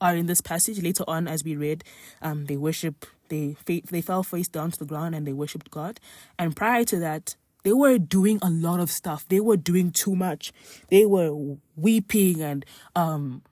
are 0.00 0.14
in 0.16 0.26
this 0.26 0.40
passage 0.40 0.82
later 0.82 1.04
on 1.08 1.26
as 1.26 1.44
we 1.44 1.56
read 1.56 1.82
um, 2.22 2.46
they 2.46 2.56
worship 2.56 3.06
they 3.28 3.56
they 3.66 4.00
fell 4.00 4.22
face 4.22 4.48
down 4.48 4.70
to 4.70 4.78
the 4.78 4.84
ground 4.84 5.14
and 5.14 5.26
they 5.26 5.32
worshipped 5.32 5.70
god 5.70 5.98
and 6.38 6.54
prior 6.54 6.84
to 6.84 6.98
that 6.98 7.34
they 7.64 7.72
were 7.72 7.98
doing 7.98 8.38
a 8.42 8.50
lot 8.50 8.78
of 8.78 8.90
stuff. 8.90 9.26
They 9.28 9.40
were 9.40 9.56
doing 9.56 9.90
too 9.90 10.14
much. 10.14 10.52
They 10.90 11.04
were 11.06 11.56
weeping 11.76 12.40
and 12.40 12.64
um 12.94 13.42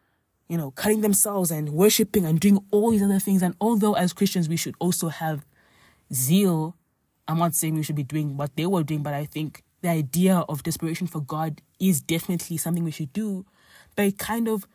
you 0.48 0.56
know 0.56 0.70
cutting 0.70 1.00
themselves 1.00 1.50
and 1.50 1.70
worshiping 1.70 2.24
and 2.24 2.38
doing 2.38 2.64
all 2.70 2.92
these 2.92 3.02
other 3.02 3.18
things. 3.18 3.42
And 3.42 3.56
although 3.60 3.94
as 3.94 4.12
christians 4.12 4.48
we 4.48 4.56
should 4.56 4.74
also 4.78 5.08
have 5.08 5.44
zeal 6.12 6.76
i'm 7.26 7.38
not 7.38 7.54
saying 7.54 7.74
we 7.74 7.82
should 7.82 7.96
be 7.96 8.02
doing 8.02 8.36
what 8.36 8.54
they 8.54 8.66
were 8.66 8.82
doing 8.82 9.02
but 9.02 9.14
i 9.14 9.24
think 9.24 9.62
the 9.80 9.88
idea 9.88 10.44
of 10.46 10.62
desperation 10.62 11.06
for 11.06 11.20
god 11.20 11.62
is 11.82 12.00
definitely 12.00 12.56
something 12.56 12.84
we 12.84 12.90
should 12.92 13.12
do. 13.12 13.44
But 13.96 14.06
it 14.06 14.18
kind 14.18 14.48
of 14.48 14.66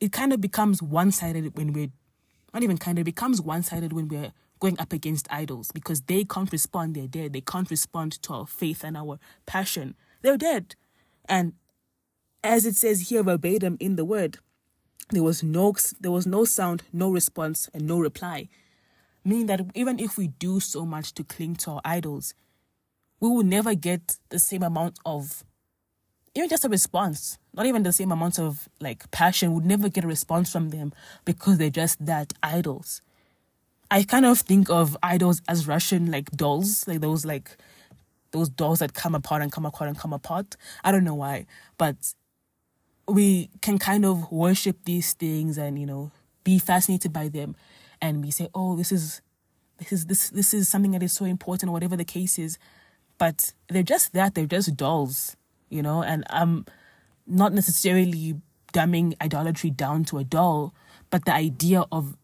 it 0.00 0.10
kind 0.10 0.32
of 0.32 0.40
becomes 0.40 0.82
one-sided 0.82 1.56
when 1.56 1.72
we're 1.72 1.90
not 2.52 2.62
even 2.62 2.78
kind 2.78 2.98
of 2.98 3.04
becomes 3.04 3.40
one-sided 3.40 3.92
when 3.92 4.08
we're 4.08 4.32
going 4.64 4.80
up 4.80 4.94
against 4.94 5.28
idols 5.30 5.70
because 5.72 6.00
they 6.02 6.24
can't 6.24 6.50
respond 6.50 6.94
they're 6.94 7.06
dead. 7.06 7.34
They 7.34 7.42
can't 7.42 7.70
respond 7.70 8.12
to 8.22 8.32
our 8.32 8.46
faith 8.46 8.82
and 8.82 8.96
our 8.96 9.18
passion. 9.44 9.94
They're 10.22 10.38
dead. 10.38 10.74
And 11.28 11.52
as 12.42 12.64
it 12.64 12.74
says 12.74 13.08
here 13.08 13.22
verbatim 13.22 13.76
in 13.78 13.96
the 13.96 14.06
word 14.06 14.38
there 15.10 15.22
was 15.22 15.42
no 15.42 15.74
there 16.00 16.10
was 16.10 16.26
no 16.26 16.46
sound 16.46 16.82
no 16.94 17.10
response 17.10 17.68
and 17.74 17.86
no 17.86 17.98
reply. 17.98 18.48
Meaning 19.22 19.46
that 19.46 19.60
even 19.74 19.98
if 19.98 20.16
we 20.16 20.28
do 20.28 20.60
so 20.60 20.86
much 20.86 21.12
to 21.14 21.24
cling 21.24 21.56
to 21.56 21.72
our 21.72 21.82
idols 21.84 22.32
we 23.20 23.28
will 23.28 23.44
never 23.44 23.74
get 23.74 24.16
the 24.30 24.38
same 24.38 24.62
amount 24.62 24.98
of 25.04 25.44
even 26.34 26.48
just 26.48 26.64
a 26.64 26.70
response, 26.70 27.38
not 27.52 27.66
even 27.66 27.82
the 27.82 27.92
same 27.92 28.10
amount 28.10 28.38
of 28.38 28.66
like 28.80 29.10
passion, 29.10 29.52
would 29.52 29.66
never 29.66 29.90
get 29.90 30.04
a 30.04 30.08
response 30.08 30.50
from 30.50 30.70
them 30.70 30.94
because 31.26 31.58
they're 31.58 31.68
just 31.82 32.04
that 32.04 32.32
idols. 32.42 33.02
I 33.90 34.02
kind 34.02 34.24
of 34.24 34.40
think 34.40 34.70
of 34.70 34.96
idols 35.02 35.42
as 35.48 35.66
Russian 35.66 36.10
like 36.10 36.30
dolls, 36.30 36.86
like 36.88 37.00
those 37.00 37.24
like 37.24 37.56
those 38.32 38.48
dolls 38.48 38.80
that 38.80 38.94
come 38.94 39.14
apart 39.14 39.42
and 39.42 39.52
come 39.52 39.66
apart 39.66 39.88
and 39.88 39.98
come 39.98 40.12
apart. 40.12 40.56
I 40.82 40.90
don't 40.90 41.04
know 41.04 41.14
why, 41.14 41.46
but 41.78 42.14
we 43.06 43.50
can 43.60 43.78
kind 43.78 44.04
of 44.04 44.30
worship 44.32 44.78
these 44.84 45.12
things 45.12 45.58
and 45.58 45.78
you 45.78 45.86
know 45.86 46.10
be 46.42 46.58
fascinated 46.58 47.12
by 47.12 47.28
them, 47.28 47.56
and 48.00 48.22
we 48.24 48.30
say, 48.30 48.48
oh, 48.54 48.76
this 48.76 48.92
is 48.92 49.20
this 49.78 49.92
is 49.92 50.06
this 50.06 50.30
this 50.30 50.54
is 50.54 50.68
something 50.68 50.92
that 50.92 51.02
is 51.02 51.12
so 51.12 51.24
important, 51.24 51.70
or 51.70 51.72
whatever 51.72 51.96
the 51.96 52.04
case 52.04 52.38
is. 52.38 52.58
But 53.16 53.52
they're 53.68 53.84
just 53.84 54.12
that, 54.14 54.34
they're 54.34 54.46
just 54.46 54.76
dolls 54.76 55.36
you 55.74 55.82
know, 55.82 56.02
and 56.04 56.24
I'm 56.30 56.66
not 57.26 57.52
necessarily 57.52 58.36
dumbing 58.72 59.14
idolatry 59.20 59.70
down 59.70 60.04
to 60.04 60.18
a 60.18 60.24
doll, 60.24 60.72
but 61.10 61.24
the 61.24 61.34
idea 61.34 61.84
of 61.90 62.16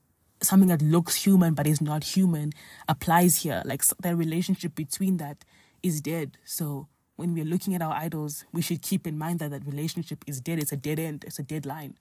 something 0.43 0.69
that 0.69 0.83
looks 0.83 1.15
human 1.15 1.55
but 1.55 1.67
is 1.67 1.81
not 1.81 2.05
human 2.05 2.53
applies 2.89 3.43
here. 3.43 3.63
Like 3.65 3.85
the 4.01 4.17
relationship 4.17 4.75
between 4.75 5.19
that 5.19 5.45
is 5.83 6.01
dead. 6.01 6.39
So 6.45 6.89
when 7.17 7.35
we're 7.35 7.45
looking 7.45 7.75
at 7.75 7.83
our 7.83 7.95
idols, 7.95 8.45
we 8.53 8.63
should 8.63 8.83
keep 8.83 9.07
in 9.07 9.19
mind 9.19 9.39
that 9.41 9.51
that 9.51 9.67
relationship 9.67 10.25
is 10.27 10.41
dead. 10.41 10.59
It's 10.59 10.73
a 10.73 10.77
dead 10.77 10.99
end. 10.99 11.25
It's 11.27 11.39
a 11.39 11.43
dead 11.43 11.67
line. 11.67 11.99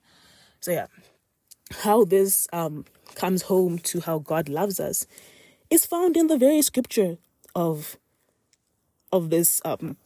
So 0.60 0.72
yeah, 0.72 0.86
how 1.82 2.04
this 2.04 2.48
um, 2.52 2.84
comes 3.14 3.42
home 3.42 3.78
to 3.78 4.00
how 4.00 4.18
God 4.18 4.48
loves 4.48 4.80
us 4.80 5.06
is 5.70 5.86
found 5.86 6.16
in 6.16 6.26
the 6.26 6.36
very 6.36 6.62
scripture 6.62 7.18
of 7.54 7.96
of 9.12 9.30
this 9.30 9.60
um, 9.64 9.96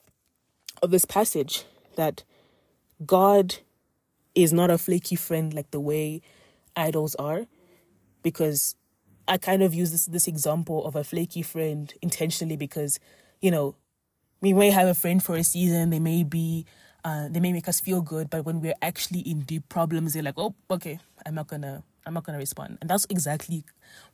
of 0.82 0.90
this 0.90 1.04
passage 1.04 1.64
that 1.96 2.24
God 3.04 3.56
is 4.34 4.52
not 4.52 4.70
a 4.70 4.78
flaky 4.78 5.16
friend 5.16 5.54
like 5.54 5.70
the 5.70 5.80
way 5.80 6.22
idols 6.76 7.14
are, 7.16 7.46
because 8.24 8.74
I 9.28 9.38
kind 9.38 9.62
of 9.62 9.72
use 9.72 9.92
this 9.92 10.06
this 10.06 10.26
example 10.26 10.84
of 10.84 10.96
a 10.96 11.04
flaky 11.04 11.42
friend 11.42 11.94
intentionally 12.02 12.56
because, 12.56 12.98
you 13.40 13.52
know, 13.52 13.76
we 14.40 14.52
may 14.52 14.70
have 14.70 14.88
a 14.88 14.94
friend 14.94 15.22
for 15.22 15.36
a 15.36 15.44
season, 15.44 15.90
they 15.90 16.00
may 16.00 16.24
be 16.24 16.66
uh, 17.04 17.28
they 17.30 17.38
may 17.38 17.52
make 17.52 17.68
us 17.68 17.80
feel 17.80 18.02
good, 18.02 18.28
but 18.30 18.44
when 18.44 18.60
we're 18.60 18.74
actually 18.82 19.20
in 19.20 19.42
deep 19.42 19.68
problems, 19.68 20.14
they're 20.14 20.24
like, 20.24 20.38
oh, 20.38 20.56
okay, 20.68 20.98
I'm 21.24 21.36
not 21.36 21.46
gonna, 21.46 21.84
I'm 22.04 22.14
not 22.14 22.24
gonna 22.24 22.38
respond, 22.38 22.78
and 22.80 22.90
that's 22.90 23.06
exactly 23.08 23.62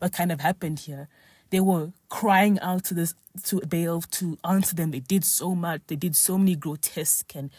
what 0.01 0.12
kind 0.12 0.31
of 0.31 0.40
happened 0.40 0.81
here 0.81 1.09
they 1.51 1.61
were 1.61 1.92
crying 2.09 2.59
out 2.61 2.85
to 2.85 2.94
this 2.94 3.14
to 3.44 3.61
Baal 3.61 4.01
to 4.03 4.38
answer 4.44 4.75
them. 4.75 4.92
They 4.92 5.01
did 5.01 5.25
so 5.25 5.55
much. 5.55 5.83
They 5.88 5.96
did 5.96 6.16
so 6.16 6.38
many 6.38 6.57
grotesque 6.57 7.35
and 7.35 7.51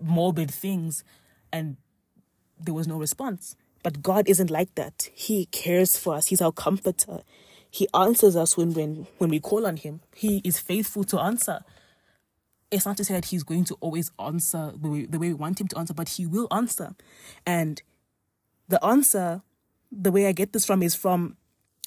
morbid 0.00 0.50
things, 0.50 1.02
and 1.52 1.76
there 2.60 2.74
was 2.74 2.86
no 2.86 2.98
response. 2.98 3.56
But 3.82 4.02
God 4.02 4.28
isn't 4.28 4.50
like 4.50 4.74
that. 4.74 5.08
He 5.14 5.46
cares 5.46 5.96
for 5.96 6.14
us. 6.14 6.26
He's 6.26 6.42
our 6.42 6.52
comforter. 6.52 7.22
He 7.70 7.86
answers 7.94 8.36
us 8.36 8.56
when 8.56 8.72
when 8.74 9.06
when 9.18 9.30
we 9.30 9.40
call 9.40 9.66
on 9.66 9.76
him. 9.76 10.00
He 10.14 10.40
is 10.44 10.58
faithful 10.58 11.04
to 11.04 11.20
answer. 11.20 11.60
It's 12.70 12.84
not 12.84 12.96
to 12.98 13.04
say 13.04 13.14
that 13.14 13.26
he's 13.26 13.44
going 13.44 13.64
to 13.64 13.76
always 13.80 14.10
answer 14.18 14.72
the 14.76 14.88
way, 14.88 15.06
the 15.06 15.18
way 15.18 15.28
we 15.28 15.34
want 15.34 15.60
him 15.60 15.68
to 15.68 15.78
answer, 15.78 15.94
but 15.94 16.10
he 16.10 16.26
will 16.26 16.48
answer. 16.50 16.94
And 17.46 17.80
the 18.68 18.84
answer, 18.84 19.42
the 19.90 20.12
way 20.12 20.26
I 20.26 20.32
get 20.32 20.52
this 20.52 20.66
from 20.66 20.82
is 20.82 20.94
from 20.94 21.36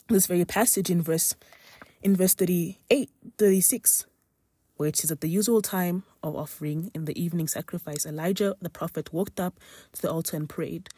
this 0.10 0.28
very 0.28 0.46
passage 0.46 0.90
in 0.90 1.02
verse 1.02 1.36
in 2.02 2.16
verse 2.16 2.34
38 2.34 3.10
36 3.38 4.06
where 4.76 4.90
it 4.90 4.96
says 4.96 5.12
at 5.12 5.22
the 5.22 5.30
usual 5.30 5.62
time 5.62 6.04
of 6.24 6.36
offering 6.36 6.92
in 6.94 7.06
the 7.06 7.22
evening 7.22 7.48
sacrifice 7.48 8.06
elijah 8.06 8.56
the 8.62 8.70
prophet 8.70 9.14
walked 9.14 9.40
up 9.40 9.60
to 9.94 10.02
the 10.02 10.12
altar 10.12 10.36
and 10.36 10.50
prayed 10.50 10.90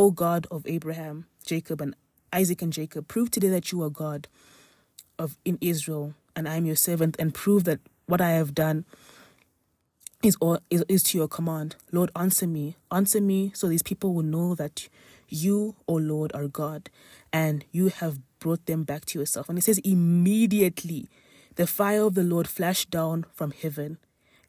o 0.00 0.10
god 0.10 0.46
of 0.50 0.66
abraham 0.66 1.26
jacob 1.44 1.80
and 1.80 1.94
isaac 2.32 2.62
and 2.62 2.72
jacob 2.72 3.06
prove 3.08 3.30
today 3.30 3.48
that 3.48 3.70
you 3.70 3.82
are 3.82 3.90
god 3.90 4.28
of 5.18 5.36
in 5.44 5.58
israel 5.60 6.14
and 6.34 6.48
i 6.48 6.56
am 6.56 6.64
your 6.64 6.76
servant 6.76 7.16
and 7.18 7.34
prove 7.34 7.64
that 7.64 7.80
what 8.06 8.20
i 8.20 8.30
have 8.30 8.54
done 8.54 8.84
is, 10.22 10.36
all, 10.40 10.58
is, 10.68 10.84
is 10.88 11.02
to 11.02 11.18
your 11.18 11.28
command 11.28 11.76
lord 11.92 12.10
answer 12.16 12.46
me 12.46 12.76
answer 12.90 13.20
me 13.20 13.50
so 13.54 13.68
these 13.68 13.82
people 13.82 14.14
will 14.14 14.30
know 14.36 14.54
that 14.54 14.88
you 15.28 15.76
o 15.86 15.94
lord 15.94 16.32
are 16.34 16.48
god 16.48 16.90
and 17.32 17.64
you 17.70 17.88
have 17.88 18.18
brought 18.40 18.66
them 18.66 18.82
back 18.82 19.04
to 19.04 19.18
yourself. 19.18 19.48
And 19.48 19.56
it 19.56 19.62
says, 19.62 19.78
immediately 19.78 21.08
the 21.54 21.66
fire 21.66 22.02
of 22.02 22.14
the 22.14 22.24
Lord 22.24 22.48
flashed 22.48 22.90
down 22.90 23.26
from 23.32 23.52
heaven 23.52 23.98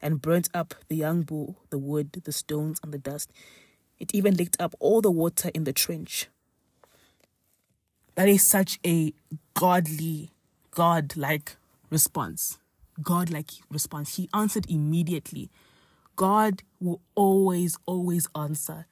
and 0.00 0.20
burnt 0.20 0.48
up 0.52 0.74
the 0.88 0.96
young 0.96 1.22
bull, 1.22 1.58
the 1.70 1.78
wood, 1.78 2.10
the 2.24 2.32
stones, 2.32 2.80
and 2.82 2.92
the 2.92 2.98
dust. 2.98 3.30
It 4.02 4.12
even 4.12 4.34
licked 4.34 4.60
up 4.60 4.74
all 4.80 5.00
the 5.00 5.12
water 5.12 5.48
in 5.54 5.62
the 5.62 5.72
trench. 5.72 6.26
That 8.16 8.28
is 8.28 8.44
such 8.44 8.80
a 8.84 9.14
godly, 9.54 10.32
God 10.72 11.16
like 11.16 11.54
response. 11.88 12.58
God 13.00 13.30
like 13.30 13.52
response. 13.70 14.16
He 14.16 14.28
answered 14.34 14.66
immediately. 14.68 15.52
God 16.16 16.64
will 16.80 17.00
always, 17.14 17.78
always 17.86 18.26
answer 18.34 18.86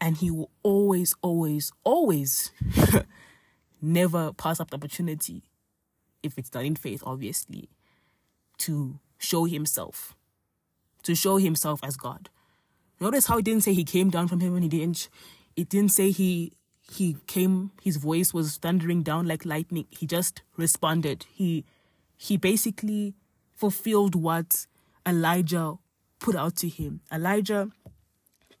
And 0.00 0.16
he 0.16 0.32
will 0.32 0.50
always, 0.64 1.14
always, 1.22 1.70
always 1.84 2.50
never 3.80 4.32
pass 4.32 4.58
up 4.58 4.70
the 4.70 4.78
opportunity, 4.78 5.44
if 6.24 6.36
it's 6.36 6.50
done 6.50 6.64
in 6.64 6.74
faith, 6.74 7.04
obviously, 7.06 7.68
to 8.58 8.98
show 9.16 9.44
himself, 9.44 10.16
to 11.04 11.14
show 11.14 11.36
himself 11.36 11.78
as 11.84 11.96
God. 11.96 12.30
Notice 13.00 13.26
how 13.26 13.38
it 13.38 13.44
didn't 13.44 13.64
say 13.64 13.72
he 13.72 13.84
came 13.84 14.10
down 14.10 14.28
from 14.28 14.40
heaven. 14.40 14.62
He 14.62 14.68
didn't. 14.68 15.08
It 15.56 15.68
didn't 15.68 15.92
say 15.92 16.10
he 16.10 16.52
he 16.90 17.16
came. 17.26 17.70
His 17.82 17.96
voice 17.96 18.34
was 18.34 18.56
thundering 18.58 19.02
down 19.02 19.26
like 19.26 19.44
lightning. 19.44 19.86
He 19.90 20.06
just 20.06 20.42
responded. 20.56 21.26
He 21.32 21.64
he 22.16 22.36
basically 22.36 23.14
fulfilled 23.54 24.14
what 24.14 24.66
Elijah 25.06 25.78
put 26.18 26.36
out 26.36 26.56
to 26.56 26.68
him. 26.68 27.00
Elijah, 27.10 27.70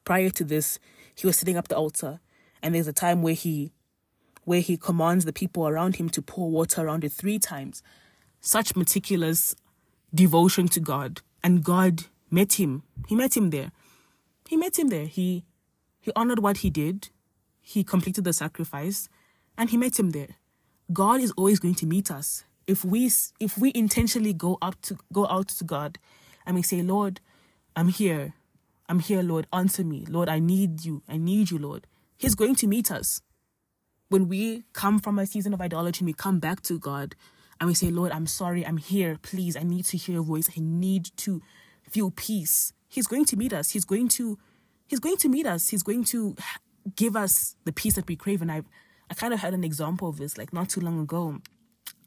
prior 0.04 0.30
to 0.30 0.44
this, 0.44 0.78
he 1.14 1.26
was 1.26 1.36
sitting 1.36 1.56
up 1.58 1.68
the 1.68 1.76
altar, 1.76 2.20
and 2.62 2.74
there's 2.74 2.88
a 2.88 2.92
time 2.92 3.22
where 3.22 3.34
he 3.34 3.72
where 4.44 4.60
he 4.60 4.76
commands 4.76 5.26
the 5.26 5.32
people 5.32 5.68
around 5.68 5.96
him 5.96 6.08
to 6.08 6.22
pour 6.22 6.50
water 6.50 6.82
around 6.82 7.04
it 7.04 7.12
three 7.12 7.38
times. 7.38 7.82
Such 8.40 8.74
meticulous 8.74 9.54
devotion 10.14 10.66
to 10.68 10.80
God. 10.80 11.20
And 11.44 11.62
God 11.62 12.04
met 12.30 12.54
him. 12.54 12.82
He 13.06 13.14
met 13.14 13.36
him 13.36 13.50
there. 13.50 13.70
He 14.50 14.56
met 14.56 14.76
him 14.76 14.88
there. 14.88 15.06
He 15.06 15.44
he 16.00 16.10
honored 16.16 16.40
what 16.40 16.56
he 16.56 16.70
did. 16.70 17.10
He 17.60 17.84
completed 17.84 18.24
the 18.24 18.32
sacrifice 18.32 19.08
and 19.56 19.70
he 19.70 19.76
met 19.76 19.96
him 19.96 20.10
there. 20.10 20.34
God 20.92 21.20
is 21.20 21.30
always 21.36 21.60
going 21.60 21.76
to 21.76 21.86
meet 21.86 22.10
us. 22.10 22.42
If 22.66 22.84
we 22.84 23.08
if 23.38 23.56
we 23.56 23.70
intentionally 23.76 24.32
go 24.32 24.58
up 24.60 24.82
to 24.82 24.98
go 25.12 25.28
out 25.28 25.46
to 25.58 25.62
God 25.62 26.00
and 26.44 26.56
we 26.56 26.62
say, 26.62 26.82
"Lord, 26.82 27.20
I'm 27.76 27.90
here. 27.90 28.34
I'm 28.88 28.98
here, 28.98 29.22
Lord. 29.22 29.46
Answer 29.52 29.84
me. 29.84 30.04
Lord, 30.08 30.28
I 30.28 30.40
need 30.40 30.84
you. 30.84 31.04
I 31.08 31.16
need 31.16 31.52
you, 31.52 31.58
Lord." 31.58 31.86
He's 32.18 32.34
going 32.34 32.56
to 32.56 32.66
meet 32.66 32.90
us. 32.90 33.22
When 34.08 34.26
we 34.26 34.64
come 34.72 34.98
from 34.98 35.20
a 35.20 35.26
season 35.26 35.54
of 35.54 35.60
idolatry 35.60 36.02
and 36.02 36.08
we 36.08 36.12
come 36.12 36.40
back 36.40 36.60
to 36.62 36.76
God 36.76 37.14
and 37.60 37.68
we 37.68 37.74
say, 37.74 37.92
Lord, 37.92 38.10
I'm 38.10 38.26
sorry, 38.26 38.66
I'm 38.66 38.78
here. 38.78 39.16
Please, 39.22 39.56
I 39.56 39.62
need 39.62 39.84
to 39.84 39.96
hear 39.96 40.14
your 40.14 40.24
voice. 40.24 40.50
I 40.50 40.60
need 40.60 41.16
to 41.18 41.40
feel 41.88 42.10
peace. 42.10 42.72
He's 42.90 43.06
going 43.06 43.24
to 43.26 43.36
meet 43.36 43.54
us. 43.54 43.70
He's 43.70 43.86
going 43.86 44.08
to 44.08 44.38
He's 44.86 45.00
going 45.00 45.16
to 45.18 45.28
meet 45.28 45.46
us. 45.46 45.68
He's 45.68 45.84
going 45.84 46.04
to 46.04 46.36
give 46.96 47.16
us 47.16 47.56
the 47.64 47.72
peace 47.72 47.94
that 47.94 48.06
we 48.08 48.16
crave. 48.16 48.42
And 48.42 48.52
I 48.52 48.62
I 49.10 49.14
kind 49.14 49.32
of 49.32 49.40
had 49.40 49.54
an 49.54 49.64
example 49.64 50.08
of 50.08 50.18
this 50.18 50.36
like 50.36 50.52
not 50.52 50.68
too 50.68 50.80
long 50.80 51.00
ago 51.00 51.40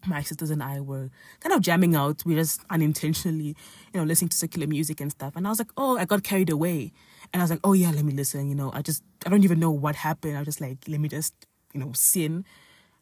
my 0.07 0.21
sisters 0.21 0.49
and 0.49 0.61
I 0.61 0.79
were 0.79 1.09
kind 1.39 1.53
of 1.53 1.61
jamming 1.61 1.95
out. 1.95 2.23
We 2.25 2.35
just 2.35 2.61
unintentionally, 2.69 3.55
you 3.93 3.99
know, 3.99 4.03
listening 4.03 4.29
to 4.29 4.37
secular 4.37 4.67
music 4.67 5.01
and 5.01 5.11
stuff. 5.11 5.35
And 5.35 5.45
I 5.47 5.49
was 5.49 5.59
like, 5.59 5.71
oh, 5.77 5.97
I 5.97 6.05
got 6.05 6.23
carried 6.23 6.49
away. 6.49 6.91
And 7.31 7.41
I 7.41 7.43
was 7.43 7.51
like, 7.51 7.59
oh 7.63 7.73
yeah, 7.73 7.91
let 7.91 8.05
me 8.05 8.13
listen. 8.13 8.49
You 8.49 8.55
know, 8.55 8.71
I 8.73 8.81
just, 8.81 9.03
I 9.25 9.29
don't 9.29 9.43
even 9.43 9.59
know 9.59 9.71
what 9.71 9.95
happened. 9.95 10.35
I 10.35 10.39
was 10.39 10.47
just 10.47 10.61
like, 10.61 10.79
let 10.87 10.99
me 10.99 11.09
just, 11.09 11.33
you 11.73 11.79
know, 11.79 11.91
sin 11.93 12.45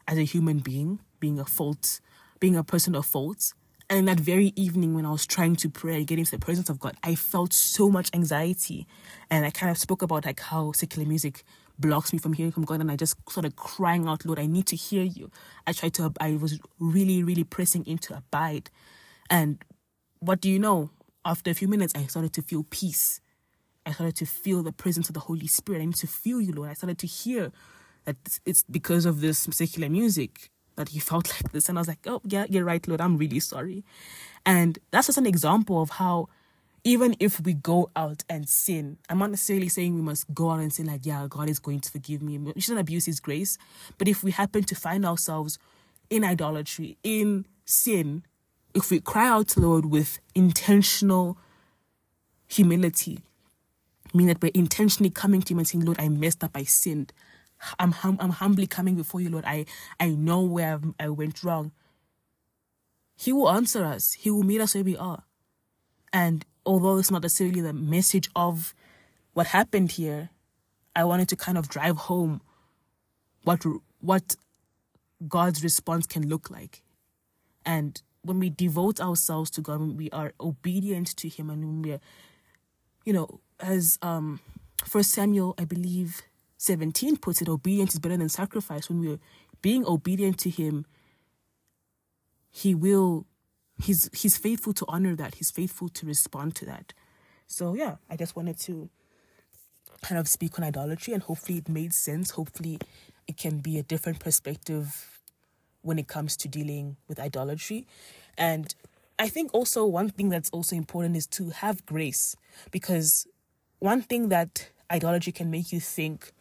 as 0.08 0.17
a 0.17 0.24
human 0.24 0.60
being, 0.60 1.00
being 1.20 1.39
a 1.39 1.46
fault, 1.46 2.02
being 2.39 2.56
a 2.56 2.63
person 2.63 2.96
of 2.96 3.06
faults. 3.06 3.54
And 3.91 4.08
that 4.08 4.21
very 4.21 4.54
evening 4.56 4.93
when 4.93 5.06
I 5.06 5.12
was 5.12 5.27
trying 5.27 5.58
to 5.58 5.69
pray 5.69 5.97
and 5.97 6.08
get 6.08 6.17
into 6.17 6.32
the 6.32 6.39
presence 6.39 6.69
of 6.69 6.80
God, 6.80 6.95
I 7.04 7.13
felt 7.13 7.51
so 7.51 7.89
much 7.89 8.10
anxiety. 8.13 8.88
And 9.30 9.45
I 9.45 9.49
kind 9.49 9.69
of 9.69 9.77
spoke 9.77 10.01
about 10.01 10.25
like 10.25 10.39
how 10.39 10.71
secular 10.71 11.06
music 11.06 11.43
blocks 11.77 12.13
me 12.13 12.19
from 12.19 12.32
hearing 12.32 12.54
from 12.54 12.63
God. 12.63 12.80
And 12.80 12.89
I 12.89 12.95
just 12.95 13.17
started 13.30 13.58
crying 13.58 14.08
out, 14.08 14.25
Lord, 14.25 14.39
I 14.39 14.45
need 14.45 14.65
to 14.67 14.77
hear 14.77 15.04
you. 15.04 15.30
I 15.67 15.73
tried 15.73 15.93
to, 15.95 16.13
I 16.21 16.38
was 16.38 16.58
really, 16.80 17.21
really 17.21 17.43
pressing 17.43 17.86
into 17.86 18.15
abide. 18.15 18.69
And 19.30 19.62
what 20.19 20.39
do 20.39 20.49
you 20.49 20.58
know? 20.58 20.91
After 21.25 21.51
a 21.51 21.54
few 21.54 21.67
minutes, 21.67 21.91
I 21.93 22.06
started 22.06 22.32
to 22.36 22.41
feel 22.41 22.65
peace. 22.69 23.19
I 23.86 23.91
started 23.91 24.15
to 24.15 24.25
feel 24.25 24.63
the 24.63 24.71
presence 24.71 25.10
of 25.10 25.15
the 25.15 25.19
Holy 25.19 25.47
Spirit. 25.47 25.82
I 25.82 25.86
need 25.86 25.95
to 25.95 26.08
feel 26.08 26.39
you, 26.39 26.54
Lord. 26.54 26.69
I 26.69 26.75
started 26.75 26.97
to 26.99 27.08
hear 27.08 27.51
that 28.06 28.39
it's 28.45 28.63
because 28.71 29.06
of 29.06 29.19
this 29.19 29.49
secular 29.51 29.89
music 29.89 30.49
that 30.82 30.89
he 30.89 31.00
felt 31.00 31.30
like 31.44 31.52
this. 31.52 31.70
And 31.70 31.78
I 31.78 31.82
was 31.82 31.88
like, 31.88 32.06
oh, 32.08 32.22
yeah, 32.26 32.46
you're 32.50 32.65
right, 32.65 32.86
Lord. 32.88 33.02
I'm 33.02 33.17
really 33.17 33.39
sorry. 33.39 33.84
And 34.46 34.80
that's 34.89 35.08
just 35.08 35.17
an 35.17 35.28
example 35.28 35.82
of 35.82 35.91
how 35.91 36.28
even 36.84 37.15
if 37.20 37.39
we 37.39 37.54
go 37.54 37.91
out 37.96 38.24
and 38.28 38.50
sin, 38.50 38.98
I'm 39.08 39.20
not 39.20 39.30
necessarily 39.30 39.70
saying 39.70 39.94
we 39.94 40.02
must 40.02 40.34
go 40.34 40.50
out 40.50 40.60
and 40.60 40.74
sin 40.74 40.88
like, 40.88 41.06
yeah, 41.06 41.28
God 41.30 41.48
is 41.48 41.60
going 41.60 41.80
to 41.82 41.91
forgive 41.91 42.24
me. 42.24 42.39
We 42.39 42.60
shouldn't 42.60 42.82
abuse 42.82 43.06
his 43.06 43.20
grace. 43.20 43.58
But 44.00 44.08
if 44.08 44.24
we 44.24 44.32
happen 44.32 44.63
to 44.63 44.76
find 44.76 45.06
ourselves 45.06 45.60
in 46.10 46.24
idolatry, 46.24 46.98
in 47.04 47.46
sin, 47.65 48.24
if 48.74 48.89
we 48.89 49.00
cry 49.00 49.28
out 49.28 49.50
to 49.50 49.60
Lord 49.60 49.86
with 49.86 50.20
intentional 50.34 51.38
humility, 52.48 53.20
meaning 54.13 54.34
that 54.34 54.41
we're 54.41 54.52
intentionally 54.56 55.12
coming 55.12 55.41
to 55.44 55.54
him 55.54 55.60
and 55.60 55.67
saying, 55.67 55.86
Lord, 55.86 56.00
I 56.00 56.10
messed 56.10 56.44
up, 56.44 56.52
I 56.56 56.63
sinned. 56.63 57.13
I'm 57.80 57.91
hum- 57.91 58.17
I'm 58.19 58.32
humbly 58.32 58.67
coming 58.67 58.95
before 58.95 59.21
you, 59.21 59.30
Lord. 59.30 59.45
I 59.45 59.65
I 60.00 60.10
know 60.10 60.41
where 60.41 60.74
I've, 60.74 60.93
I 61.00 61.10
went 61.10 61.43
wrong. 61.43 61.71
He 63.15 63.32
will 63.32 63.50
answer 63.50 63.84
us. 63.84 64.13
He 64.13 64.32
will 64.32 64.43
meet 64.43 64.62
us 64.62 64.74
where 64.74 64.84
we 64.84 64.97
are. 64.97 65.24
And 66.12 66.45
although 66.65 66.97
it's 66.97 67.12
not 67.12 67.21
necessarily 67.21 67.62
the 67.62 67.74
message 67.74 68.30
of 68.36 68.74
what 69.34 69.47
happened 69.47 69.93
here, 69.93 70.30
I 70.95 71.04
wanted 71.04 71.30
to 71.30 71.36
kind 71.36 71.58
of 71.58 71.69
drive 71.69 71.97
home 71.97 72.41
what 73.43 73.63
what 74.00 74.36
God's 75.28 75.63
response 75.63 76.08
can 76.08 76.28
look 76.28 76.50
like. 76.50 76.82
And 77.65 78.02
when 78.24 78.39
we 78.39 78.50
devote 78.50 79.00
ourselves 79.00 79.50
to 79.52 79.62
God, 79.62 79.80
when 79.80 79.97
we 79.97 80.10
are 80.12 80.34
obedient 80.39 81.15
to 81.17 81.30
Him, 81.30 81.50
and 81.50 81.63
when 81.63 81.82
we're, 81.82 82.00
you 83.06 83.13
know, 83.13 83.39
as 83.60 83.97
um, 84.02 84.39
First 84.84 85.12
Samuel, 85.12 85.56
I 85.58 85.65
believe, 85.65 86.21
17 86.62 87.17
puts 87.17 87.41
it, 87.41 87.50
obedience 87.50 87.95
is 87.95 88.00
better 88.00 88.17
than 88.17 88.30
sacrifice. 88.30 88.88
When 88.88 89.00
we're 89.00 89.19
being 89.63 89.84
obedient 89.84 90.38
to 90.41 90.50
Him, 90.52 90.86
He 92.52 92.76
will, 92.76 93.26
He's 93.82 94.12
He's 94.13 94.38
faithful 94.38 94.71
to 94.74 94.86
honor 94.88 95.15
that. 95.15 95.36
He's 95.36 95.50
faithful 95.50 95.89
to 95.89 96.06
respond 96.06 96.54
to 96.58 96.65
that. 96.65 96.93
So 97.47 97.74
yeah, 97.74 97.95
I 98.12 98.15
just 98.15 98.36
wanted 98.36 98.60
to 98.60 98.91
kind 100.04 100.19
of 100.19 100.28
speak 100.28 100.60
on 100.60 100.63
idolatry 100.63 101.15
and 101.15 101.24
hopefully 101.24 101.58
it 101.58 101.67
made 101.67 101.95
sense. 101.95 102.30
Hopefully 102.30 102.78
it 103.28 103.38
can 103.38 103.58
be 103.58 103.80
a 103.80 103.84
different 103.84 104.19
perspective 104.19 105.19
when 105.82 105.97
it 105.97 106.08
comes 106.08 106.38
to 106.38 106.47
dealing 106.47 106.95
with 107.08 107.19
idolatry. 107.19 107.88
And 108.38 108.76
I 109.17 109.30
think 109.30 109.50
also 109.52 109.84
one 109.84 110.10
thing 110.10 110.30
that's 110.30 110.52
also 110.52 110.76
important 110.76 111.17
is 111.17 111.26
to 111.28 111.50
have 111.50 111.88
grace 111.88 112.36
because 112.69 113.26
one 113.80 114.04
thing 114.04 114.30
that 114.30 114.69
idolatry 114.91 115.32
can 115.32 115.50
make 115.50 115.71
you 115.71 115.80
think 115.80 116.34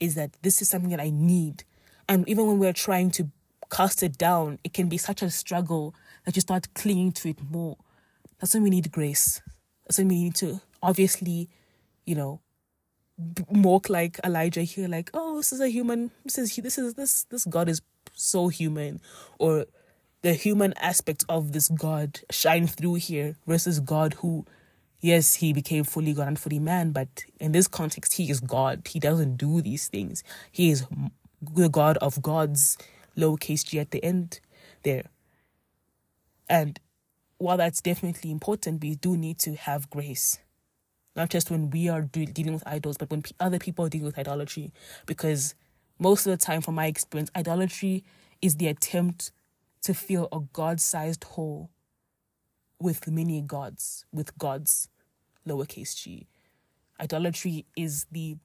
is 0.00 0.14
that 0.14 0.30
this 0.42 0.62
is 0.62 0.68
something 0.68 0.90
that 0.90 1.00
I 1.00 1.10
need. 1.10 1.64
And 2.08 2.28
even 2.28 2.46
when 2.46 2.58
we're 2.58 2.72
trying 2.72 3.10
to 3.12 3.30
cast 3.70 4.02
it 4.02 4.16
down, 4.16 4.58
it 4.64 4.72
can 4.72 4.88
be 4.88 4.98
such 4.98 5.22
a 5.22 5.30
struggle 5.30 5.94
that 6.24 6.36
you 6.36 6.40
start 6.40 6.72
clinging 6.74 7.12
to 7.12 7.30
it 7.30 7.38
more. 7.50 7.76
That's 8.40 8.54
when 8.54 8.62
we 8.62 8.70
need 8.70 8.90
grace. 8.92 9.40
That's 9.84 9.98
when 9.98 10.08
we 10.08 10.24
need 10.24 10.34
to 10.36 10.60
obviously, 10.82 11.48
you 12.04 12.14
know, 12.14 12.40
walk 13.50 13.88
like 13.88 14.18
Elijah 14.24 14.62
here, 14.62 14.88
like, 14.88 15.10
oh, 15.12 15.36
this 15.36 15.52
is 15.52 15.60
a 15.60 15.68
human. 15.68 16.10
This 16.24 16.38
is 16.38 16.54
this 16.56 16.78
is 16.78 16.94
this 16.94 17.24
this 17.24 17.44
God 17.44 17.68
is 17.68 17.82
so 18.14 18.48
human, 18.48 19.00
or 19.38 19.66
the 20.22 20.34
human 20.34 20.72
aspect 20.74 21.24
of 21.28 21.52
this 21.52 21.68
God 21.68 22.20
shine 22.30 22.66
through 22.66 22.94
here 22.94 23.36
versus 23.46 23.80
God 23.80 24.14
who 24.14 24.46
yes, 25.00 25.34
he 25.36 25.52
became 25.52 25.84
fully 25.84 26.12
God 26.12 26.28
and 26.28 26.38
fully 26.38 26.58
man, 26.58 26.92
but 26.92 27.24
in 27.40 27.52
this 27.52 27.68
context, 27.68 28.14
he 28.14 28.30
is 28.30 28.40
God. 28.40 28.86
He 28.88 28.98
doesn't 28.98 29.36
do 29.36 29.60
these 29.60 29.88
things. 29.88 30.22
He 30.50 30.70
is 30.70 30.86
the 31.40 31.68
God 31.68 31.96
of 31.98 32.22
gods, 32.22 32.76
lowercase 33.16 33.64
g 33.64 33.78
at 33.78 33.90
the 33.90 34.02
end 34.04 34.40
there. 34.82 35.04
And 36.48 36.80
while 37.38 37.56
that's 37.56 37.80
definitely 37.80 38.30
important, 38.30 38.82
we 38.82 38.96
do 38.96 39.16
need 39.16 39.38
to 39.40 39.54
have 39.54 39.90
grace. 39.90 40.38
Not 41.14 41.30
just 41.30 41.50
when 41.50 41.70
we 41.70 41.88
are 41.88 42.02
dealing 42.02 42.54
with 42.54 42.66
idols, 42.66 42.96
but 42.96 43.10
when 43.10 43.22
p- 43.22 43.32
other 43.40 43.58
people 43.58 43.84
are 43.84 43.88
dealing 43.88 44.06
with 44.06 44.18
idolatry. 44.18 44.72
Because 45.06 45.54
most 45.98 46.26
of 46.26 46.30
the 46.30 46.36
time, 46.36 46.60
from 46.60 46.76
my 46.76 46.86
experience, 46.86 47.30
idolatry 47.34 48.04
is 48.40 48.56
the 48.56 48.68
attempt 48.68 49.32
to 49.82 49.94
fill 49.94 50.28
a 50.32 50.40
God 50.52 50.80
sized 50.80 51.24
hole 51.24 51.70
with 52.80 53.08
many 53.08 53.40
gods, 53.40 54.04
with 54.12 54.36
gods, 54.38 54.88
lowercase 55.46 55.96
g. 55.96 56.26
Idolatry 57.00 57.64
is 57.76 58.06
the 58.10 58.36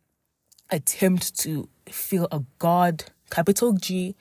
attempt 0.69 1.37
to 1.39 1.69
fill 1.87 2.27
a 2.31 2.41
God, 2.59 3.05
capital 3.29 3.73
G, 3.73 4.15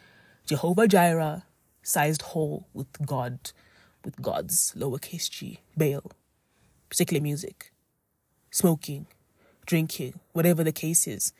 Jehovah 0.47 0.89
Jireh, 0.89 1.45
sized 1.83 2.23
hole 2.23 2.67
with 2.73 2.87
God, 3.07 3.53
with 4.05 4.21
gods, 4.21 4.75
lowercase 4.77 5.31
g, 5.31 5.61
Baal, 5.77 6.11
secular 6.93 7.23
music, 7.23 7.73
smoking, 8.51 9.07
drinking, 9.67 10.21
whatever 10.33 10.65
the 10.65 10.73
case 10.73 11.07
is. 11.07 11.33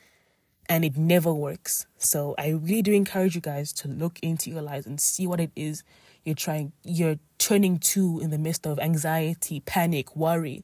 And 0.69 0.85
it 0.85 0.95
never 0.95 1.33
works. 1.33 1.85
So 1.97 2.35
I 2.37 2.49
really 2.49 2.81
do 2.81 2.93
encourage 2.93 3.35
you 3.35 3.41
guys 3.41 3.73
to 3.73 3.87
look 3.87 4.17
into 4.21 4.49
your 4.49 4.61
lives 4.61 4.85
and 4.85 4.99
see 4.99 5.27
what 5.27 5.41
it 5.41 5.51
is 5.55 5.83
you're 6.23 6.35
trying 6.35 6.73
you're 6.83 7.19
turning 7.37 7.77
to 7.79 8.19
in 8.21 8.29
the 8.31 8.37
midst 8.37 8.65
of 8.67 8.79
anxiety, 8.79 9.59
panic, 9.61 10.15
worry, 10.15 10.63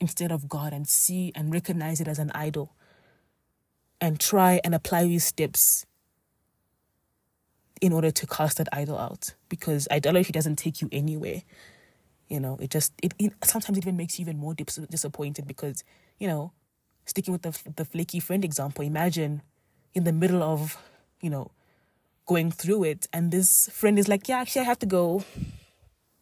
instead 0.00 0.32
of 0.32 0.48
God 0.48 0.72
and 0.72 0.88
see 0.88 1.32
and 1.34 1.52
recognize 1.52 2.00
it 2.00 2.08
as 2.08 2.18
an 2.18 2.30
idol. 2.34 2.72
and 4.00 4.18
try 4.18 4.60
and 4.64 4.74
apply 4.74 5.04
these 5.04 5.24
steps 5.24 5.86
in 7.80 7.92
order 7.92 8.10
to 8.10 8.26
cast 8.26 8.58
that 8.58 8.68
idol 8.72 8.98
out 8.98 9.34
because 9.48 9.88
idolatry 9.90 10.32
doesn't 10.32 10.56
take 10.56 10.80
you 10.80 10.88
anywhere 10.92 11.42
you 12.28 12.38
know 12.40 12.56
it 12.60 12.70
just 12.70 12.92
it, 13.02 13.14
it 13.18 13.32
sometimes 13.44 13.78
it 13.78 13.84
even 13.84 13.96
makes 13.96 14.18
you 14.18 14.22
even 14.22 14.38
more 14.38 14.54
dis- 14.54 14.76
disappointed 14.90 15.46
because 15.46 15.84
you 16.18 16.26
know 16.28 16.52
sticking 17.06 17.32
with 17.32 17.42
the 17.42 17.58
the 17.76 17.84
flaky 17.84 18.20
friend 18.20 18.44
example 18.44 18.84
imagine 18.84 19.42
in 19.94 20.04
the 20.04 20.12
middle 20.12 20.42
of 20.42 20.76
you 21.20 21.30
know 21.30 21.50
going 22.32 22.50
through 22.62 22.82
it 22.92 23.08
and 23.12 23.24
this 23.36 23.68
friend 23.80 23.98
is 23.98 24.08
like 24.12 24.28
yeah 24.28 24.40
actually 24.42 24.62
i 24.62 24.68
have 24.72 24.82
to 24.84 24.90
go 24.98 25.24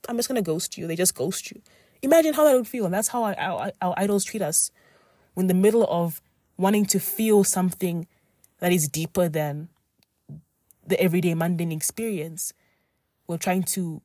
i'm 0.09 0.17
just 0.17 0.29
gonna 0.29 0.49
ghost 0.53 0.79
you 0.79 0.87
they 0.87 0.97
just 1.05 1.15
ghost 1.15 1.51
you 1.51 1.61
imagine 2.03 2.33
how 2.35 2.45
that 2.45 2.55
would 2.57 2.67
feel 2.75 2.87
and 2.87 2.95
that's 2.95 3.11
how 3.15 3.23
our, 3.29 3.35
our, 3.39 3.73
our 3.83 3.95
idols 4.05 4.25
treat 4.25 4.43
us 4.51 4.71
when 5.35 5.45
in 5.45 5.49
the 5.49 5.61
middle 5.67 5.87
of 6.01 6.21
wanting 6.57 6.85
to 6.85 6.99
feel 6.99 7.45
something 7.45 8.07
that 8.59 8.73
is 8.73 8.89
deeper 8.89 9.29
than 9.29 9.69
the 10.87 11.01
everyday 11.01 11.35
mundane 11.35 11.73
experience. 11.73 12.53
We're 13.27 13.39
trying 13.39 13.63
to 13.75 14.03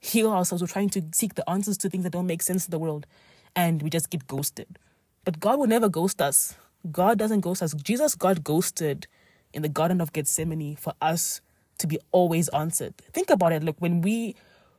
heal 0.00 0.30
ourselves. 0.30 0.62
We're 0.62 0.68
trying 0.68 0.90
to 0.90 1.02
seek 1.12 1.34
the 1.34 1.48
answers 1.48 1.78
to 1.78 1.90
things 1.90 2.04
that 2.04 2.12
don't 2.12 2.26
make 2.26 2.42
sense 2.42 2.66
in 2.66 2.70
the 2.70 2.78
world. 2.78 3.06
And 3.54 3.82
we 3.82 3.90
just 3.90 4.10
get 4.10 4.26
ghosted. 4.26 4.78
But 5.24 5.38
God 5.38 5.58
will 5.58 5.66
never 5.66 5.88
ghost 5.88 6.20
us. 6.20 6.56
God 6.90 7.18
doesn't 7.18 7.40
ghost 7.40 7.62
us. 7.62 7.74
Jesus 7.74 8.14
got 8.16 8.42
ghosted 8.42 9.06
in 9.52 9.62
the 9.62 9.68
Garden 9.68 10.00
of 10.00 10.12
Gethsemane 10.12 10.76
for 10.76 10.94
us 11.00 11.40
to 11.78 11.86
be 11.86 11.98
always 12.10 12.48
answered. 12.48 12.94
Think 13.12 13.30
about 13.30 13.52
it. 13.52 13.62
Look, 13.62 13.76
when 13.78 14.00
we 14.00 14.36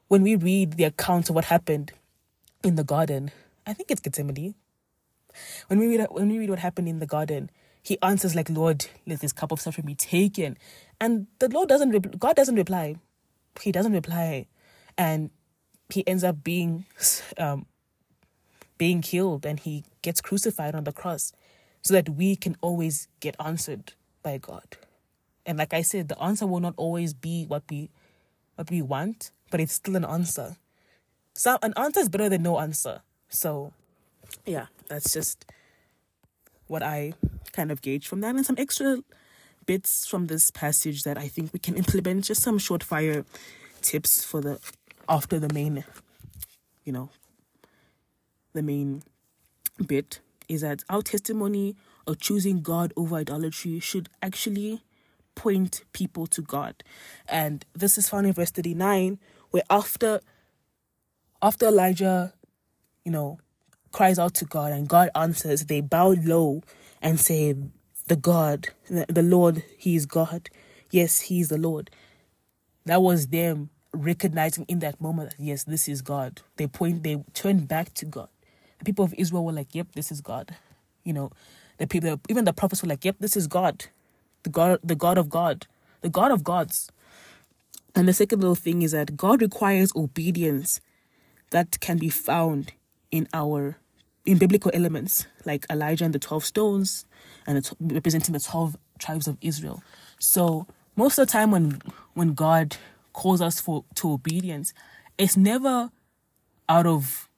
when 0.08 0.22
we 0.22 0.36
read 0.36 0.74
the 0.74 0.84
account 0.84 1.30
of 1.30 1.36
what 1.36 1.46
happened 1.46 1.92
in 2.64 2.76
the 2.76 2.84
garden, 2.84 3.32
I 3.66 3.74
think 3.74 3.92
it's 3.92 4.02
Gethsemane. 4.02 4.56
When 5.68 5.80
we 5.80 5.88
read 5.88 6.08
when 6.12 6.30
we 6.30 6.40
read 6.40 6.50
what 6.50 6.60
happened 6.60 6.88
in 6.88 7.00
the 7.00 7.06
garden, 7.06 7.50
he 7.82 7.98
answers 8.02 8.36
like, 8.36 8.50
"Lord, 8.50 8.86
let 9.06 9.20
this 9.20 9.34
cup 9.34 9.52
of 9.52 9.62
suffering 9.62 9.88
be 9.88 9.96
taken," 9.96 10.58
and 11.00 11.28
the 11.40 11.50
Lord 11.50 11.70
doesn't. 11.70 12.20
God 12.20 12.36
doesn't 12.36 12.56
reply. 12.56 12.96
He 13.62 13.72
doesn't 13.72 13.94
reply, 13.94 14.48
and 14.98 15.30
he 15.90 16.08
ends 16.08 16.24
up 16.24 16.44
being 16.44 16.86
um, 17.38 17.66
being 18.78 19.02
killed, 19.02 19.46
and 19.46 19.60
he 19.60 19.84
gets 20.02 20.22
crucified 20.22 20.76
on 20.76 20.84
the 20.84 20.92
cross, 20.92 21.34
so 21.82 21.94
that 21.94 22.10
we 22.10 22.36
can 22.36 22.56
always 22.62 23.08
get 23.20 23.36
answered 23.40 23.94
by 24.24 24.38
God. 24.38 24.78
And 25.46 25.58
like 25.58 25.74
I 25.74 25.82
said, 25.82 26.08
the 26.08 26.22
answer 26.22 26.48
will 26.48 26.62
not 26.62 26.74
always 26.78 27.14
be 27.14 27.46
what 27.46 27.64
we 27.70 27.90
what 28.56 28.70
we 28.70 28.82
want, 28.82 29.32
but 29.52 29.60
it's 29.60 29.74
still 29.74 29.96
an 29.96 30.06
answer. 30.06 30.56
So 31.34 31.58
an 31.62 31.74
answer 31.76 32.00
is 32.00 32.10
better 32.10 32.30
than 32.30 32.44
no 32.44 32.60
answer. 32.60 33.02
So 33.30 33.74
yeah, 34.46 34.68
that's 34.88 35.14
just 35.14 35.46
what 36.68 36.82
I 36.82 37.14
kind 37.52 37.72
of 37.72 37.82
gauge 37.82 38.08
from 38.08 38.22
that 38.22 38.36
and 38.36 38.46
some 38.46 38.56
extra 38.58 39.04
bits 39.66 40.08
from 40.08 40.28
this 40.28 40.52
passage 40.52 41.04
that 41.04 41.18
I 41.18 41.28
think 41.28 41.54
we 41.54 41.60
can 41.60 41.76
implement, 41.76 42.26
just 42.26 42.42
some 42.42 42.58
short 42.58 42.84
fire 42.84 43.26
tips 43.82 44.24
for 44.24 44.42
the 44.42 44.60
after 45.10 45.40
the 45.40 45.54
main, 45.54 45.84
you 46.86 46.94
know, 46.94 47.10
the 48.54 48.64
main 48.64 49.04
bit 49.86 50.20
is 50.48 50.62
that 50.62 50.84
our 50.90 51.02
testimony 51.02 51.76
of 52.08 52.20
choosing 52.20 52.62
God 52.62 52.94
over 52.96 53.16
idolatry 53.16 53.80
should 53.80 54.10
actually 54.22 54.82
point 55.36 55.84
people 55.94 56.28
to 56.28 56.42
God. 56.42 56.84
And 57.28 57.66
this 57.74 57.98
is 57.98 58.10
found 58.10 58.28
in 58.28 58.34
verse 58.34 58.52
39, 58.52 59.20
where 59.52 59.64
after 59.70 60.22
after 61.42 61.68
Elijah, 61.68 62.34
you 63.04 63.12
know, 63.12 63.38
cries 63.92 64.18
out 64.18 64.34
to 64.36 64.46
God 64.46 64.72
and 64.72 64.88
God 64.88 65.10
answers, 65.16 65.66
they 65.66 65.82
bow 65.82 66.16
low 66.24 66.64
and 67.02 67.20
say, 67.20 67.56
The 68.08 68.16
God, 68.16 68.70
the 68.90 69.22
Lord, 69.22 69.64
He 69.78 69.96
is 69.96 70.06
God. 70.06 70.50
Yes, 70.90 71.22
He 71.22 71.42
is 71.42 71.50
the 71.50 71.58
Lord. 71.58 71.90
That 72.86 73.02
was 73.02 73.28
them 73.28 73.70
recognizing 73.94 74.66
in 74.68 74.80
that 74.80 75.00
moment 75.00 75.32
that, 75.32 75.40
yes, 75.40 75.66
this 75.66 75.88
is 75.88 76.02
God. 76.02 76.42
They 76.58 76.68
point, 76.68 77.04
they 77.04 77.24
turn 77.34 77.66
back 77.66 77.94
to 77.96 78.06
God. 78.06 78.30
The 78.80 78.86
people 78.86 79.06
of 79.06 79.14
Israel 79.18 79.46
were 79.46 79.52
like, 79.52 79.76
Yep, 79.76 79.88
this 79.94 80.12
is 80.12 80.22
God. 80.22 80.56
You 81.04 81.14
know, 81.14 81.32
the 81.78 81.88
people, 81.88 82.20
even 82.30 82.46
the 82.46 82.54
prophets 82.54 82.82
were 82.82 82.90
like, 82.90 83.06
Yep, 83.06 83.18
this 83.20 83.36
is 83.36 83.48
God. 83.48 83.86
The 84.44 84.50
God, 84.50 84.80
the 84.84 84.96
God 84.96 85.18
of 85.18 85.30
God, 85.30 85.68
the 86.02 86.10
God 86.10 86.32
of 86.32 86.44
gods. 86.44 86.92
And 87.96 88.08
the 88.08 88.14
second 88.14 88.40
little 88.40 88.56
thing 88.56 88.82
is 88.82 88.92
that 88.92 89.16
God 89.16 89.42
requires 89.42 89.92
obedience 89.96 90.82
that 91.52 91.80
can 91.80 91.98
be 91.98 92.10
found 92.10 92.74
in 93.12 93.28
our 93.34 93.78
in 94.26 94.38
biblical 94.38 94.72
elements 94.74 95.28
like 95.46 95.66
Elijah 95.70 96.06
and 96.06 96.14
the 96.14 96.20
12 96.20 96.46
stones 96.46 97.06
and 97.46 97.58
the, 97.58 97.76
representing 97.94 98.34
the 98.34 98.40
12 98.40 98.78
tribes 98.98 99.28
of 99.28 99.38
Israel. 99.42 99.84
So 100.18 100.66
most 100.96 101.18
of 101.18 101.28
the 101.28 101.32
time 101.32 101.52
when 101.52 101.82
when 102.14 102.34
God 102.34 102.78
calls 103.14 103.42
us 103.42 103.60
for 103.62 103.86
to 103.96 104.14
obedience, 104.14 104.74
it's 105.18 105.38
never 105.38 105.92
out 106.68 106.88
of 106.88 107.30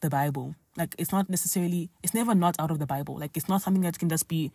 the 0.00 0.10
Bible. 0.10 0.54
Like 0.78 0.94
it's 0.96 1.12
not 1.12 1.28
necessarily 1.28 1.90
it's 2.02 2.14
never 2.14 2.34
not 2.34 2.54
out 2.58 2.70
of 2.70 2.78
the 2.78 2.86
Bible. 2.86 3.18
Like 3.18 3.36
it's 3.36 3.48
not 3.48 3.60
something 3.60 3.82
that 3.82 3.98
can 3.98 4.08
just 4.08 4.28
be 4.28 4.52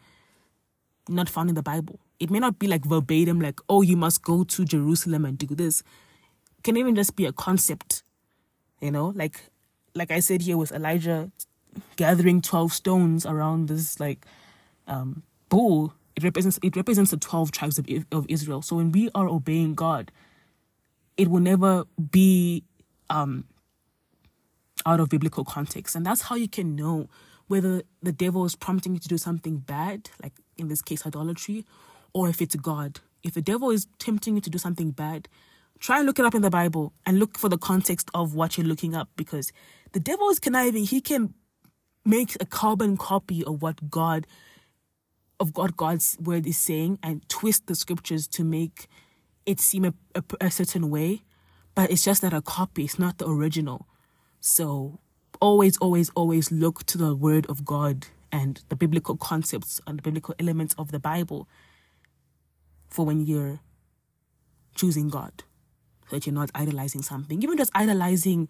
not 1.10 1.30
found 1.30 1.50
in 1.50 1.56
the 1.56 1.62
Bible. 1.62 2.00
It 2.20 2.32
may 2.32 2.40
not 2.40 2.58
be 2.58 2.68
like 2.68 2.86
verbatim, 2.86 3.42
like, 3.42 3.60
oh, 3.68 3.82
you 3.82 3.98
must 3.98 4.24
go 4.24 4.46
to 4.46 4.66
Jerusalem 4.66 5.26
and 5.26 5.38
do 5.38 5.48
this. 5.48 5.82
It 6.58 6.64
can 6.64 6.78
even 6.78 6.96
just 6.96 7.18
be 7.18 7.26
a 7.26 7.34
concept, 7.34 8.04
you 8.80 8.90
know, 8.90 9.12
like 9.16 9.50
like 9.94 10.12
I 10.12 10.22
said 10.22 10.42
here 10.42 10.58
with 10.58 10.72
Elijah 10.72 11.30
gathering 11.98 12.42
12 12.42 12.72
stones 12.72 13.26
around 13.26 13.68
this 13.68 14.00
like 14.00 14.26
um, 14.88 15.24
bull, 15.50 15.94
it 16.16 16.24
represents 16.24 16.58
it 16.64 16.76
represents 16.76 17.12
the 17.12 17.18
12 17.18 17.52
tribes 17.52 17.78
of, 17.78 17.88
of 18.12 18.26
Israel. 18.30 18.62
So 18.62 18.78
when 18.78 18.92
we 18.94 19.10
are 19.14 19.28
obeying 19.28 19.76
God, 19.76 20.12
it 21.18 21.28
will 21.28 21.42
never 21.42 21.84
be 22.12 22.64
um, 23.10 23.46
out 24.86 25.00
of 25.00 25.10
biblical 25.10 25.44
context. 25.44 25.96
And 25.96 26.06
that's 26.06 26.24
how 26.24 26.36
you 26.36 26.48
can 26.48 26.76
know 26.76 27.10
whether 27.48 27.84
the 28.02 28.12
devil 28.12 28.46
is 28.46 28.56
prompting 28.56 28.94
you 28.94 29.00
to 29.00 29.08
do 29.08 29.18
something 29.18 29.58
bad, 29.58 30.10
like 30.22 30.34
in 30.58 30.68
this 30.68 30.82
case, 30.82 31.06
idolatry, 31.06 31.66
or 32.14 32.30
if 32.30 32.42
it's 32.42 32.56
God. 32.56 33.00
If 33.24 33.34
the 33.34 33.42
devil 33.42 33.70
is 33.70 33.88
tempting 34.00 34.36
you 34.36 34.42
to 34.42 34.50
do 34.50 34.58
something 34.58 34.92
bad, 34.92 35.28
try 35.80 35.98
and 35.98 36.06
look 36.06 36.20
it 36.20 36.26
up 36.26 36.36
in 36.36 36.42
the 36.42 36.50
Bible 36.50 36.94
and 37.06 37.20
look 37.20 37.38
for 37.38 37.50
the 37.50 37.58
context 37.58 38.10
of 38.14 38.36
what 38.36 38.58
you're 38.58 38.68
looking 38.68 38.96
up 38.96 39.10
because 39.16 39.52
the 39.92 40.00
devil 40.00 40.30
is 40.30 40.40
conniving. 40.40 40.86
He 40.86 41.02
can 41.02 41.34
make 42.06 42.36
a 42.40 42.46
carbon 42.46 42.98
copy 42.98 43.44
of 43.44 43.62
what 43.62 43.90
God 43.90 44.28
of 45.40 45.58
what 45.58 45.76
God's 45.76 46.18
word 46.22 46.46
is 46.48 46.58
saying 46.58 47.00
and 47.04 47.28
twist 47.28 47.68
the 47.68 47.76
scriptures 47.76 48.28
to 48.30 48.44
make 48.44 48.88
it 49.46 49.60
seem 49.60 49.84
a, 49.84 49.94
a, 50.16 50.24
a 50.40 50.52
certain 50.52 50.90
way, 50.90 51.24
but 51.76 51.92
it's 51.92 52.06
just 52.06 52.24
not 52.24 52.34
a 52.34 52.42
copy. 52.42 52.86
It's 52.86 53.00
not 53.00 53.18
the 53.18 53.28
original. 53.28 53.88
So 54.46 55.00
always, 55.40 55.78
always, 55.78 56.10
always 56.16 56.52
look 56.52 56.84
to 56.88 56.98
the 56.98 57.16
word 57.16 57.46
of 57.46 57.64
God 57.64 58.08
and 58.30 58.62
the 58.68 58.76
biblical 58.76 59.16
concepts 59.16 59.80
and 59.88 60.00
the 60.00 60.02
biblical 60.02 60.36
elements 60.38 60.76
of 60.78 60.92
the 60.92 61.00
Bible 61.00 61.48
for 62.90 63.06
when 63.06 63.26
you're 63.26 63.62
choosing 64.76 65.08
God 65.08 65.44
that 66.12 66.28
you're 66.28 66.36
not 66.36 66.52
idolizing 66.54 67.02
something, 67.02 67.42
even 67.42 67.58
just 67.58 67.72
idolizing 67.74 68.50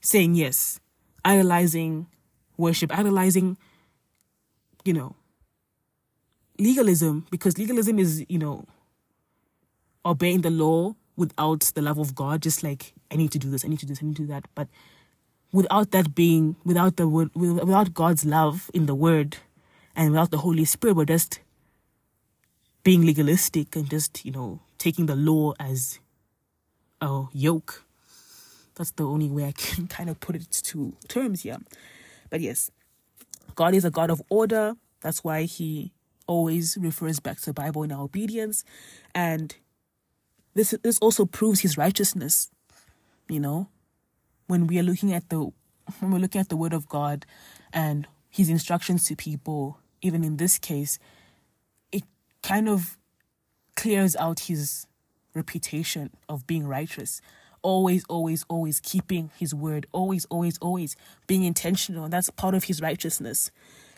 saying 0.00 0.34
yes, 0.34 0.80
idolizing 1.24 2.08
worship, 2.56 2.90
idolizing, 2.98 3.56
you 4.84 4.92
know, 4.92 5.14
legalism, 6.58 7.24
because 7.30 7.56
legalism 7.56 8.00
is, 8.00 8.24
you 8.28 8.38
know, 8.38 8.64
obeying 10.04 10.40
the 10.40 10.50
law 10.50 10.96
without 11.16 11.60
the 11.76 11.82
love 11.82 11.98
of 11.98 12.16
God, 12.16 12.42
just 12.42 12.64
like 12.64 12.94
I 13.12 13.14
need 13.14 13.30
to 13.30 13.38
do 13.38 13.48
this, 13.48 13.64
I 13.64 13.68
need 13.68 13.78
to 13.78 13.86
do 13.86 13.90
this, 13.90 14.02
I 14.02 14.06
need 14.06 14.16
to 14.16 14.22
do 14.22 14.28
that. 14.28 14.48
But 14.56 14.66
without 15.52 15.90
that 15.90 16.14
being, 16.14 16.56
without 16.64 16.96
the 16.96 17.08
word, 17.08 17.30
without 17.34 17.94
God's 17.94 18.24
love 18.24 18.70
in 18.72 18.86
the 18.86 18.94
word, 18.94 19.38
and 19.96 20.10
without 20.10 20.30
the 20.30 20.38
Holy 20.38 20.64
Spirit, 20.64 20.96
we're 20.96 21.04
just 21.04 21.40
being 22.82 23.04
legalistic 23.04 23.76
and 23.76 23.90
just, 23.90 24.24
you 24.24 24.32
know, 24.32 24.60
taking 24.78 25.06
the 25.06 25.16
law 25.16 25.52
as 25.60 25.98
a 27.00 27.24
yoke. 27.32 27.84
That's 28.74 28.92
the 28.92 29.04
only 29.04 29.28
way 29.28 29.44
I 29.44 29.52
can 29.52 29.86
kind 29.88 30.08
of 30.08 30.20
put 30.20 30.36
it 30.36 30.50
to 30.50 30.94
terms 31.08 31.42
here. 31.42 31.58
But 32.30 32.40
yes, 32.40 32.70
God 33.54 33.74
is 33.74 33.84
a 33.84 33.90
God 33.90 34.10
of 34.10 34.22
order. 34.30 34.74
That's 35.00 35.24
why 35.24 35.42
he 35.42 35.92
always 36.26 36.78
refers 36.80 37.20
back 37.20 37.38
to 37.40 37.46
the 37.46 37.52
Bible 37.52 37.82
in 37.82 37.92
our 37.92 38.02
obedience. 38.02 38.64
And 39.14 39.54
this 40.54 40.74
this 40.82 40.98
also 41.00 41.26
proves 41.26 41.60
his 41.60 41.76
righteousness. 41.76 42.50
You 43.28 43.40
know, 43.40 43.68
when 44.50 44.66
we 44.66 44.80
are 44.80 44.82
looking 44.82 45.12
at 45.12 45.28
the 45.28 45.38
when 46.00 46.10
we're 46.10 46.18
looking 46.18 46.40
at 46.40 46.48
the 46.48 46.56
word 46.56 46.72
of 46.72 46.88
God 46.88 47.24
and 47.72 48.06
his 48.28 48.48
instructions 48.48 49.04
to 49.06 49.16
people, 49.16 49.78
even 50.02 50.24
in 50.24 50.36
this 50.38 50.58
case, 50.58 50.98
it 51.92 52.02
kind 52.42 52.68
of 52.68 52.98
clears 53.76 54.16
out 54.16 54.40
his 54.40 54.86
reputation 55.34 56.10
of 56.28 56.46
being 56.46 56.66
righteous. 56.66 57.20
Always, 57.62 58.04
always, 58.08 58.44
always 58.48 58.80
keeping 58.80 59.30
his 59.38 59.54
word. 59.54 59.86
Always, 59.92 60.24
always, 60.26 60.58
always 60.58 60.96
being 61.26 61.44
intentional. 61.44 62.08
That's 62.08 62.30
part 62.30 62.54
of 62.54 62.64
his 62.64 62.80
righteousness. 62.80 63.50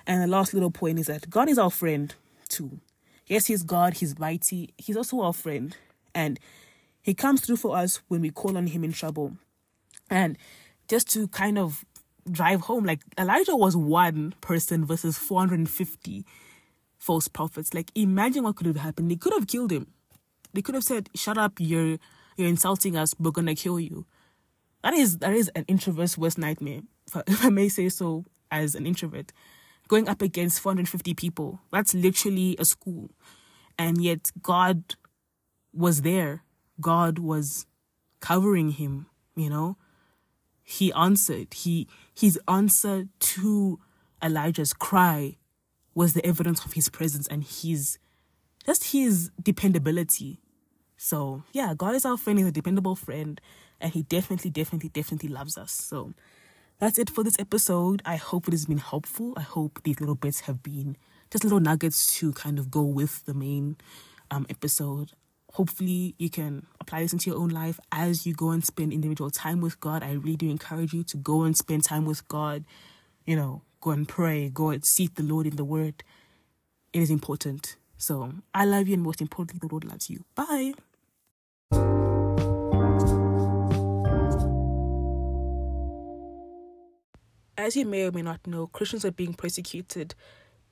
And 0.07 0.23
the 0.23 0.27
last 0.27 0.53
little 0.53 0.71
point 0.71 0.99
is 0.99 1.07
that 1.07 1.31
God 1.31 1.49
is 1.49 1.59
our 1.59 1.71
friend 1.71 2.15
too. 2.49 2.81
Yes, 3.27 3.47
He's 3.47 3.63
God, 3.63 3.95
He's 3.95 4.19
mighty, 4.19 4.75
He's 4.77 4.97
also 4.97 5.21
our 5.21 5.33
friend. 5.33 5.75
And 6.15 6.39
He 7.01 7.15
comes 7.15 7.41
through 7.41 7.57
for 7.57 7.77
us 7.77 8.01
when 8.09 8.21
we 8.21 8.31
call 8.31 8.59
on 8.59 8.67
Him 8.67 8.85
in 8.85 8.93
trouble. 8.93 9.37
And 10.13 10.37
just 10.89 11.09
to 11.15 11.27
kind 11.29 11.59
of 11.59 11.85
drive 12.31 12.63
home, 12.63 12.85
like 12.85 13.01
Elijah 13.19 13.57
was 13.57 13.77
one 13.77 14.35
person 14.41 14.85
versus 14.85 15.19
450 15.19 16.25
false 16.99 17.29
prophets. 17.29 17.75
Like 17.75 17.91
imagine 17.95 18.45
what 18.45 18.57
could 18.57 18.67
have 18.67 18.77
happened. 18.77 19.11
They 19.11 19.17
could 19.17 19.33
have 19.33 19.47
killed 19.47 19.73
him. 19.73 19.89
They 20.53 20.63
could 20.63 20.75
have 20.75 20.85
said, 20.85 21.09
Shut 21.15 21.39
up, 21.39 21.55
you're 21.59 21.99
you're 22.37 22.49
insulting 22.49 22.97
us, 22.97 23.15
we're 23.19 23.31
gonna 23.31 23.55
kill 23.55 23.81
you. 23.81 24.07
That 24.83 24.95
is 24.95 25.19
that 25.19 25.33
is 25.33 25.51
an 25.57 25.65
introvert's 25.67 26.19
worst 26.19 26.39
nightmare, 26.39 26.83
if 27.27 27.45
I 27.45 27.49
may 27.61 27.69
say 27.69 27.89
so 27.89 28.25
as 28.51 28.75
an 28.75 28.87
introvert. 28.87 29.33
Going 29.89 30.09
up 30.09 30.23
against 30.23 30.61
450 30.61 31.15
people. 31.15 31.61
That's 31.73 31.93
literally 31.95 32.57
a 32.59 32.65
school. 32.65 33.11
And 33.79 34.01
yet 34.03 34.31
God 34.41 34.95
was 35.73 36.03
there. 36.03 36.45
God 36.81 37.19
was 37.19 37.67
covering 38.21 38.71
him, 38.71 39.07
you 39.35 39.51
know? 39.51 39.77
He 40.73 40.93
answered. 40.95 41.53
He 41.53 41.87
his 42.15 42.39
answer 42.49 43.09
to 43.21 43.79
Elijah's 44.23 44.73
cry 44.73 45.37
was 45.95 46.15
the 46.15 46.25
evidence 46.25 46.65
of 46.65 46.73
his 46.73 46.89
presence 46.89 47.27
and 47.29 47.45
his 47.45 47.99
just 48.65 48.93
his 48.93 49.31
dependability. 49.43 50.39
So 50.97 51.43
yeah, 51.53 51.75
God 51.77 51.95
is 51.95 52.07
our 52.07 52.17
friend, 52.17 52.39
he's 52.39 52.49
a 52.49 52.53
dependable 52.53 52.97
friend, 52.97 53.39
and 53.83 53.93
he 53.93 54.03
definitely, 54.03 54.51
definitely, 54.51 54.89
definitely 54.89 55.29
loves 55.29 55.59
us. 55.59 55.73
So 55.73 56.15
that's 56.79 56.99
it 56.99 57.11
for 57.11 57.23
this 57.23 57.37
episode. 57.39 58.01
I 58.07 58.17
hope 58.17 58.49
it 58.49 58.55
has 58.55 58.65
been 58.65 58.79
helpful. 58.79 59.35
I 59.37 59.43
hope 59.43 59.83
these 59.85 60.01
little 60.01 60.15
bits 60.15 60.41
have 60.41 60.63
been 60.63 60.97
just 61.31 61.45
little 61.45 61.61
nuggets 61.61 62.07
to 62.19 62.33
kind 62.33 62.59
of 62.59 62.71
go 62.71 62.83
with 62.83 63.27
the 63.27 63.35
main 63.35 63.77
um, 64.31 64.47
episode. 64.49 65.13
Hopefully, 65.53 66.15
you 66.19 66.31
can 66.31 66.67
apply 66.83 67.03
this 67.03 67.13
into 67.13 67.31
your 67.31 67.39
own 67.39 67.49
life 67.49 67.81
as 67.91 68.27
you 68.27 68.35
go 68.35 68.51
and 68.51 68.65
spend 68.65 68.93
individual 68.93 69.31
time 69.31 69.61
with 69.61 69.81
God. 69.81 70.03
I 70.03 70.13
really 70.13 70.37
do 70.37 70.51
encourage 70.51 70.93
you 70.93 71.03
to 71.05 71.17
go 71.17 71.43
and 71.43 71.57
spend 71.57 71.85
time 71.85 72.05
with 72.05 72.27
God. 72.29 72.65
You 73.25 73.37
know, 73.37 73.63
go 73.81 73.91
and 73.93 74.07
pray, 74.07 74.51
go 74.51 74.71
and 74.71 74.85
seek 74.85 75.15
the 75.15 75.23
Lord 75.23 75.47
in 75.47 75.57
the 75.57 75.65
Word. 75.65 76.03
It 76.93 77.01
is 77.01 77.11
important. 77.11 77.77
So 77.97 78.33
I 78.53 78.65
love 78.65 78.89
you, 78.89 78.95
and 78.95 79.03
most 79.03 79.21
importantly, 79.21 79.67
the 79.67 79.73
Lord 79.73 79.85
loves 79.85 80.11
you. 80.11 80.25
Bye. 80.35 80.75
As 87.57 87.77
you 87.77 87.87
may 87.87 88.07
or 88.07 88.13
may 88.13 88.23
not 88.23 88.45
know, 88.47 88.67
Christians 88.67 89.05
are 89.05 89.13
being 89.13 89.35
persecuted 89.35 90.17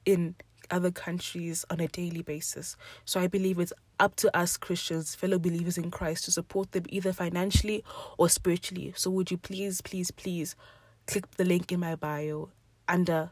in 0.05 0.35
other 0.71 0.91
countries 0.91 1.64
on 1.71 1.81
a 1.81 1.89
daily 1.89 2.23
basis. 2.23 2.77
So 3.05 3.21
I 3.21 3.27
believe 3.27 3.59
it's 3.59 3.73
up 3.99 4.16
to 4.16 4.37
us 4.37 4.57
Christians, 4.57 5.14
fellow 5.14 5.39
believers 5.39 5.77
in 5.77 5.91
Christ, 5.91 6.25
to 6.25 6.33
support 6.33 6.73
them 6.73 6.85
either 6.89 7.12
financially 7.12 7.85
or 8.18 8.29
spiritually. 8.29 8.93
So 8.97 9.11
would 9.11 9.31
you 9.31 9.39
please, 9.39 9.81
please, 9.81 10.11
please 10.11 10.57
click 11.07 11.31
the 11.33 11.45
link 11.45 11.73
in 11.73 11.81
my 11.81 11.97
bio 11.97 12.51
under 12.89 13.31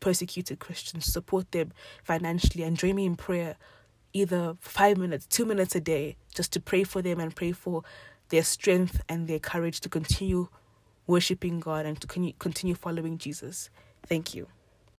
persecuted 0.00 0.58
Christians, 0.58 1.06
support 1.06 1.50
them 1.52 1.72
financially, 2.02 2.62
and 2.62 2.76
join 2.76 2.96
me 2.96 3.06
in 3.06 3.16
prayer, 3.16 3.56
either 4.12 4.56
five 4.60 4.98
minutes, 4.98 5.26
two 5.26 5.46
minutes 5.46 5.74
a 5.74 5.80
day, 5.80 6.16
just 6.34 6.52
to 6.52 6.60
pray 6.60 6.84
for 6.84 7.00
them 7.00 7.18
and 7.20 7.34
pray 7.34 7.52
for 7.52 7.82
their 8.28 8.42
strength 8.42 9.00
and 9.08 9.28
their 9.28 9.38
courage 9.38 9.80
to 9.80 9.88
continue 9.88 10.48
worshiping 11.06 11.60
God 11.60 11.86
and 11.86 12.00
to 12.00 12.06
continue 12.38 12.74
following 12.74 13.18
Jesus. 13.18 13.70
Thank 14.06 14.34
you. 14.34 14.48